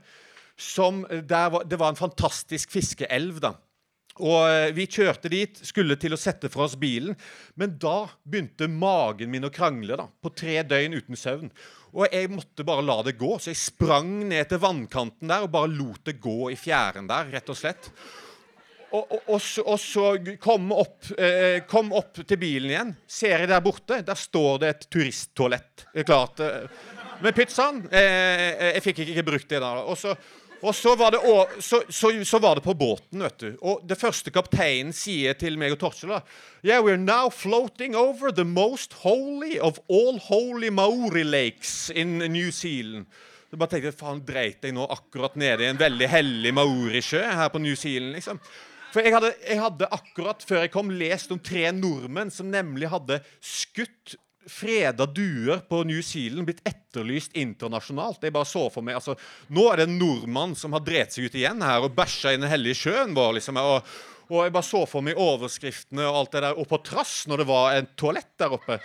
Som 0.57 1.05
eh, 1.09 1.21
var, 1.27 1.63
det 1.69 1.77
var 1.79 1.93
en 1.93 1.99
fantastisk 1.99 2.71
fiskeelv, 2.73 3.39
da. 3.43 3.53
Og 4.21 4.75
vi 4.77 4.85
kjørte 4.85 5.29
dit, 5.33 5.57
skulle 5.65 5.95
til 5.97 6.13
å 6.13 6.19
sette 6.21 6.49
fra 6.53 6.67
oss 6.67 6.75
bilen. 6.77 7.15
Men 7.57 7.79
da 7.81 8.03
begynte 8.29 8.67
magen 8.69 9.31
min 9.33 9.47
å 9.47 9.49
krangle, 9.53 9.97
da. 9.97 10.05
På 10.21 10.29
tre 10.29 10.59
døgn 10.69 10.93
uten 10.99 11.17
søvn. 11.17 11.49
Og 11.93 12.05
jeg 12.13 12.29
måtte 12.29 12.65
bare 12.65 12.85
la 12.85 12.99
det 13.05 13.15
gå, 13.17 13.31
så 13.41 13.49
jeg 13.49 13.57
sprang 13.61 14.11
ned 14.29 14.49
til 14.49 14.61
vannkanten 14.61 15.29
der 15.29 15.45
og 15.45 15.51
bare 15.53 15.69
lot 15.73 16.05
det 16.05 16.19
gå 16.21 16.51
i 16.53 16.57
fjæren 16.57 17.09
der, 17.09 17.29
rett 17.33 17.49
og 17.49 17.57
slett. 17.57 17.89
Og, 18.93 19.07
og, 19.09 19.21
og, 19.25 19.39
så, 19.41 19.63
og 19.65 19.79
så 19.81 20.09
kom 20.41 20.69
opp, 20.75 21.07
eh, 21.17 21.63
kom 21.69 21.89
opp 21.97 22.19
til 22.21 22.37
bilen 22.37 22.69
igjen. 22.69 22.91
Ser 23.09 23.41
jeg 23.41 23.49
der 23.49 23.63
borte, 23.65 24.03
der 24.05 24.19
står 24.19 24.59
det 24.61 24.69
et 24.69 24.85
turisttoalett. 24.93 25.87
Klart. 26.05 26.43
Eh, 26.45 26.67
med 27.23 27.33
pizzaen. 27.33 27.81
Eh, 27.89 28.73
jeg 28.75 28.83
fikk 28.85 29.03
ikke 29.07 29.25
brukt 29.31 29.49
det 29.49 29.63
da. 29.63 29.71
Og 29.81 29.97
så, 29.97 30.13
så 30.77 30.93
var, 30.99 31.15
det, 31.15 31.21
så, 31.65 31.81
så, 31.89 32.39
var 32.39 32.59
det 32.59 32.65
på 32.67 32.75
båten, 32.77 33.23
vet 33.25 33.39
du. 33.41 33.49
Og 33.65 33.81
det 33.89 33.97
første 33.99 34.31
kapteinen 34.35 34.93
sier 34.93 35.33
til 35.41 35.57
meg 35.57 35.73
og 35.73 35.81
Torkjell 35.81 36.19
Yeah, 36.61 36.83
we're 36.85 37.01
now 37.01 37.29
floating 37.33 37.95
over 37.95 38.31
the 38.31 38.45
most 38.45 38.93
holy 39.01 39.57
of 39.59 39.79
all 39.89 40.19
holy 40.29 40.69
Maori 40.69 41.25
lakes 41.25 41.89
in 41.89 42.19
New 42.19 42.51
Zealand. 42.51 43.09
Så 43.49 43.57
bare 43.57 43.73
tenkte 43.73 43.89
jeg, 43.91 43.97
faen, 43.97 44.21
dreit 44.25 44.63
jeg 44.65 44.73
nå 44.73 44.85
akkurat 44.89 45.35
nede 45.37 45.65
i 45.65 45.69
en 45.69 45.81
veldig 45.81 46.07
hellig 46.09 46.53
maorisjø 46.57 47.19
her 47.21 47.51
på 47.53 47.61
New 47.61 47.75
Zealand, 47.77 48.15
liksom. 48.15 48.39
For 48.93 49.01
jeg 49.01 49.15
hadde, 49.15 49.31
jeg 49.41 49.57
hadde 49.57 49.89
akkurat 49.95 50.43
før 50.45 50.59
jeg 50.61 50.73
kom 50.73 50.91
lest 50.93 51.31
om 51.33 51.39
tre 51.41 51.65
nordmenn 51.73 52.29
som 52.33 52.51
nemlig 52.53 52.91
hadde 52.91 53.17
skutt 53.41 54.13
freda 54.49 55.07
duer 55.07 55.61
på 55.69 55.79
New 55.87 56.01
Zealand, 56.03 56.45
blitt 56.45 56.61
etterlyst 56.67 57.33
internasjonalt. 57.39 58.21
Jeg 58.21 58.35
bare 58.35 58.49
så 58.49 58.67
for 58.73 58.85
meg, 58.85 58.99
altså, 58.99 59.15
Nå 59.55 59.65
er 59.71 59.79
det 59.79 59.87
en 59.87 59.97
nordmann 59.97 60.53
som 60.59 60.75
har 60.75 60.83
drept 60.85 61.15
seg 61.15 61.29
ut 61.29 61.37
igjen 61.39 61.63
her 61.63 61.85
og 61.85 61.95
bæsja 61.95 62.33
i 62.33 62.39
den 62.41 62.51
hellige 62.51 62.83
sjøen 62.83 63.15
vår. 63.15 63.37
liksom, 63.39 63.57
og, 63.57 63.89
og 64.29 64.43
jeg 64.43 64.55
bare 64.55 64.67
så 64.67 64.83
for 64.89 65.05
meg 65.05 65.19
overskriftene 65.19 66.05
og 66.09 66.19
alt 66.19 66.35
det 66.35 66.45
der, 66.45 66.59
og 66.59 66.69
på 66.69 66.81
trass 66.85 67.23
når 67.31 67.43
det 67.43 67.49
var 67.49 67.79
en 67.79 67.91
toalett 67.97 68.33
der 68.37 68.57
oppe. 68.59 68.79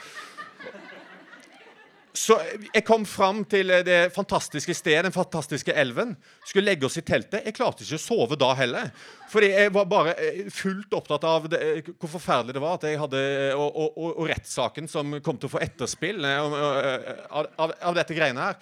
Så 2.19 2.35
jeg 2.73 2.83
kom 2.87 3.05
fram 3.07 3.45
til 3.47 3.71
det 3.87 3.99
fantastiske 4.15 4.75
stedet, 4.75 5.05
den 5.07 5.15
fantastiske 5.15 5.75
elven. 5.77 6.17
Skulle 6.43 6.67
legge 6.73 6.89
oss 6.89 6.99
i 6.99 7.05
teltet. 7.07 7.45
Jeg 7.47 7.55
klarte 7.55 7.85
ikke 7.85 7.99
å 8.01 8.03
sove 8.03 8.39
da 8.41 8.51
heller. 8.59 8.91
Fordi 9.31 9.53
jeg 9.53 9.73
var 9.77 9.87
bare 9.91 10.17
eh, 10.19 10.43
fullt 10.51 10.97
opptatt 10.99 11.27
av 11.29 11.47
det, 11.53 11.63
eh, 11.63 11.91
hvor 11.95 12.11
forferdelig 12.17 12.57
det 12.57 12.65
var 12.65 12.79
at 12.79 12.87
jeg 12.89 12.99
hadde 12.99 13.23
Og, 13.55 13.69
og, 13.69 13.99
og, 14.09 14.23
rettssaken 14.31 14.89
som 14.91 15.19
kom 15.25 15.39
til 15.39 15.51
å 15.51 15.53
få 15.53 15.63
etterspill 15.63 16.25
eh, 16.25 16.61
eh, 16.63 17.27
av, 17.29 17.51
av, 17.61 17.75
av 17.93 17.99
dette 18.01 18.17
greiene 18.17 18.49
her. 18.49 18.59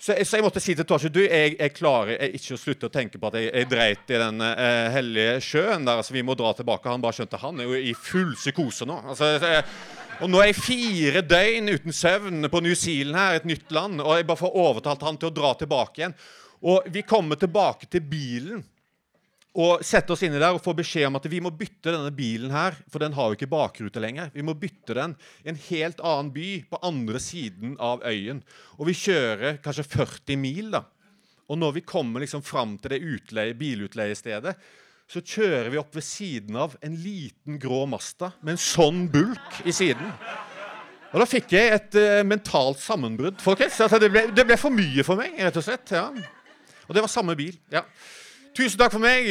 Så 0.00 0.14
jeg, 0.16 0.24
så 0.24 0.38
jeg 0.38 0.44
måtte 0.46 0.62
si 0.64 0.72
til 0.72 0.86
Torkjell 0.88 1.12
du, 1.12 1.20
jeg, 1.26 1.56
jeg 1.58 1.72
klarer 1.76 2.14
jeg 2.14 2.38
ikke 2.38 2.54
å 2.56 2.60
slutte 2.62 2.88
å 2.88 2.92
tenke 2.94 3.18
på 3.20 3.28
at 3.28 3.34
jeg, 3.36 3.50
jeg 3.52 3.68
dreit 3.68 4.12
i 4.14 4.20
den 4.22 4.44
eh, 4.46 4.86
hellige 4.94 5.34
sjøen 5.44 5.84
der. 5.84 6.00
altså 6.00 6.14
Vi 6.16 6.24
må 6.24 6.36
dra 6.38 6.54
tilbake. 6.56 6.88
Han 6.88 7.02
bare 7.04 7.18
skjønte 7.18 7.40
han 7.42 7.60
er 7.60 7.68
jo 7.68 7.82
i 7.90 7.92
full 7.92 8.32
psykose 8.38 8.88
nå. 8.88 8.96
altså 9.12 9.34
og 10.20 10.28
nå 10.28 10.40
er 10.42 10.50
jeg 10.50 10.60
fire 10.60 11.22
døgn 11.24 11.70
uten 11.72 11.94
søvn 11.96 12.48
på 12.52 12.60
New 12.60 12.76
Zealand 12.76 13.16
her, 13.16 13.38
et 13.38 13.48
nytt 13.48 13.72
land. 13.72 14.02
Og 14.04 14.18
jeg 14.18 14.26
bare 14.28 14.40
får 14.42 14.58
overtalt 14.62 15.06
han 15.06 15.18
til 15.20 15.30
å 15.30 15.34
dra 15.34 15.54
tilbake 15.56 16.02
igjen. 16.02 16.16
Og 16.60 16.90
vi 16.92 17.02
kommer 17.08 17.40
tilbake 17.40 17.88
til 17.88 18.04
bilen 18.04 18.60
og 19.60 19.80
setter 19.82 20.14
oss 20.14 20.20
inni 20.22 20.38
der 20.38 20.54
og 20.54 20.62
får 20.62 20.76
beskjed 20.78 21.08
om 21.08 21.16
at 21.18 21.24
vi 21.26 21.40
må 21.42 21.50
bytte 21.50 21.90
denne 21.90 22.12
bilen 22.14 22.52
her, 22.54 22.76
for 22.86 23.02
den 23.02 23.16
har 23.16 23.30
jo 23.30 23.38
ikke 23.38 23.50
bakrute 23.50 24.02
lenger. 24.02 24.28
Vi 24.34 24.44
må 24.46 24.54
bytte 24.54 24.94
den 24.94 25.16
i 25.42 25.50
en 25.50 25.58
helt 25.64 26.02
annen 26.06 26.30
by 26.36 26.50
på 26.70 26.78
andre 26.86 27.22
siden 27.22 27.74
av 27.82 28.04
øyen. 28.06 28.44
Og 28.78 28.86
vi 28.92 28.98
kjører 29.00 29.58
kanskje 29.64 29.88
40 29.88 30.38
mil, 30.38 30.70
da. 30.76 30.84
Og 31.50 31.58
når 31.58 31.80
vi 31.80 31.82
kommer 31.82 32.22
liksom 32.22 32.44
fram 32.46 32.76
til 32.78 32.94
det 32.94 33.00
utleie, 33.02 33.56
bilutleiestedet, 33.58 34.54
så 35.10 35.22
kjører 35.26 35.72
vi 35.72 35.78
opp 35.80 35.96
ved 35.98 36.06
siden 36.06 36.58
av 36.60 36.76
en 36.86 36.94
liten 37.02 37.58
grå 37.58 37.82
Masta 37.90 38.30
med 38.44 38.54
en 38.54 38.62
sånn 38.62 39.08
bulk 39.10 39.58
i 39.66 39.74
siden. 39.74 40.12
Og 41.10 41.18
da 41.18 41.26
fikk 41.26 41.56
jeg 41.56 41.72
et 41.74 41.96
uh, 41.98 42.20
mentalt 42.22 42.78
sammenbrudd, 42.78 43.40
folkens. 43.42 43.80
Altså, 43.82 43.98
det, 43.98 44.12
ble, 44.14 44.28
det 44.30 44.46
ble 44.46 44.58
for 44.60 44.70
mye 44.70 45.02
for 45.06 45.18
meg, 45.18 45.34
rett 45.42 45.58
og 45.58 45.66
slett. 45.66 45.90
ja. 45.90 46.06
Og 46.86 46.94
det 46.94 47.02
var 47.02 47.10
samme 47.10 47.34
bil. 47.38 47.58
ja. 47.74 47.82
Tusen 48.54 48.78
takk 48.78 48.94
for 48.94 49.02
meg. 49.02 49.28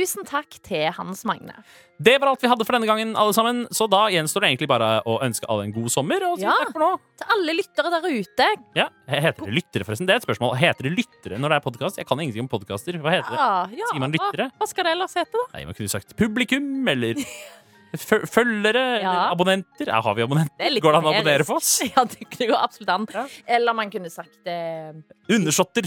Tusen 0.00 0.24
takk 0.24 0.56
til 0.64 0.86
Hans 0.96 1.24
Magne. 1.28 1.52
Det 2.00 2.14
var 2.22 2.30
alt 2.30 2.40
vi 2.40 2.48
hadde 2.48 2.64
for 2.64 2.72
denne 2.78 2.88
gangen, 2.88 3.10
alle 3.20 3.34
sammen. 3.36 3.66
Så 3.76 3.84
da 3.92 4.06
gjenstår 4.08 4.40
det 4.46 4.48
egentlig 4.54 4.68
bare 4.70 4.88
å 5.04 5.18
ønske 5.26 5.44
alle 5.52 5.66
en 5.68 5.72
god 5.74 5.90
sommer. 5.92 6.22
Og 6.30 6.38
Ja. 6.40 6.54
takk 6.56 6.72
for 6.72 6.80
nå. 6.80 6.90
Til 7.20 7.26
alle 7.34 7.52
lyttere 7.58 7.90
der 7.92 8.08
ute. 8.08 8.46
Ja, 8.78 8.86
Heter 9.10 9.44
det 9.44 9.52
lyttere, 9.58 9.84
forresten? 9.84 10.06
Det 10.08 10.14
er 10.14 10.22
et 10.22 10.24
spørsmål. 10.24 10.56
Heter 10.56 10.88
det 10.88 10.94
lyttere 10.96 11.36
når 11.38 11.52
det 11.52 11.56
er 11.60 11.64
podkast? 11.70 11.96
Jeg 12.00 12.06
kan 12.08 12.18
ingenting 12.18 12.46
om 12.46 12.48
podkaster. 12.48 12.96
Hva 13.02 13.10
heter 13.18 13.28
det? 13.34 13.38
Ja, 13.42 13.66
det? 13.66 13.88
Sier 13.92 14.00
man 14.00 14.12
lyttere? 14.16 14.50
Hva, 14.56 14.66
skal 14.72 14.84
det 14.88 14.92
ellers 14.96 15.14
hete, 15.20 15.32
da? 15.36 15.44
Nei, 15.58 15.64
man 15.66 15.74
kunne 15.74 15.92
sagt 15.92 16.16
publikum, 16.16 16.88
eller 16.88 17.14
følgere, 18.30 19.02
Ja. 19.02 19.30
abonnenter. 19.34 19.86
Ja, 19.90 20.00
har 20.00 20.14
vi 20.14 20.22
abonnenter? 20.22 20.56
Er 20.62 20.80
Går 20.80 20.92
det 20.92 20.98
an 21.02 21.04
å 21.04 21.12
abonnere 21.12 21.44
for 21.44 21.56
oss? 21.60 21.80
Ja, 21.92 22.04
det 22.04 22.24
kunne 22.30 22.48
går 22.54 22.62
absolutt 22.64 22.88
an. 22.96 23.06
Ja. 23.12 23.26
Eller 23.46 23.74
man 23.74 23.90
kunne 23.90 24.08
sagt 24.10 24.40
eh, 24.46 24.92
Undersåtter. 25.28 25.82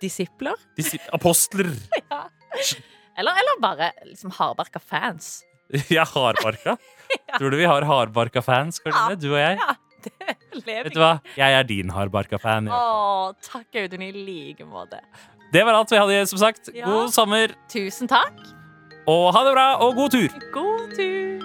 disipler. 0.00 0.54
Disip 0.76 1.00
Apostler. 1.12 1.72
Eller, 3.16 3.32
eller 3.42 3.60
bare 3.62 3.90
liksom 4.04 4.30
hardbarka 4.36 4.78
fans. 4.82 5.42
Ja, 5.90 6.04
hardbarka. 6.06 6.76
Tror 7.38 7.50
du 7.50 7.56
vi 7.58 7.64
har 7.66 7.82
hardbarka 7.82 8.42
fans, 8.42 8.78
Karoline? 8.82 9.16
Du 9.18 9.30
og 9.32 9.40
jeg? 9.40 9.58
Ja, 9.58 9.74
det 10.06 10.62
lever 10.66 10.84
Vet 10.90 10.94
du 10.94 11.00
hva? 11.02 11.14
Jeg 11.38 11.56
er 11.58 11.66
din 11.66 11.90
hardbarka 11.94 12.38
fan. 12.42 12.68
Ja. 12.70 12.76
Å, 12.78 13.32
takk, 13.42 13.66
Audun, 13.82 14.04
i 14.06 14.12
like 14.14 14.66
måte. 14.68 15.00
Det 15.54 15.62
var 15.66 15.78
alt 15.78 15.90
vi 15.94 15.98
hadde, 15.98 16.20
som 16.30 16.38
sagt. 16.42 16.70
Ja. 16.74 16.86
God 16.90 17.14
sommer, 17.14 17.54
Tusen 17.72 18.10
takk. 18.10 18.38
og 19.06 19.28
ha 19.34 19.42
det 19.46 19.52
bra, 19.56 19.66
og 19.86 19.94
god 19.98 20.14
tur! 20.14 20.38
God 20.54 20.94
tur. 20.98 21.44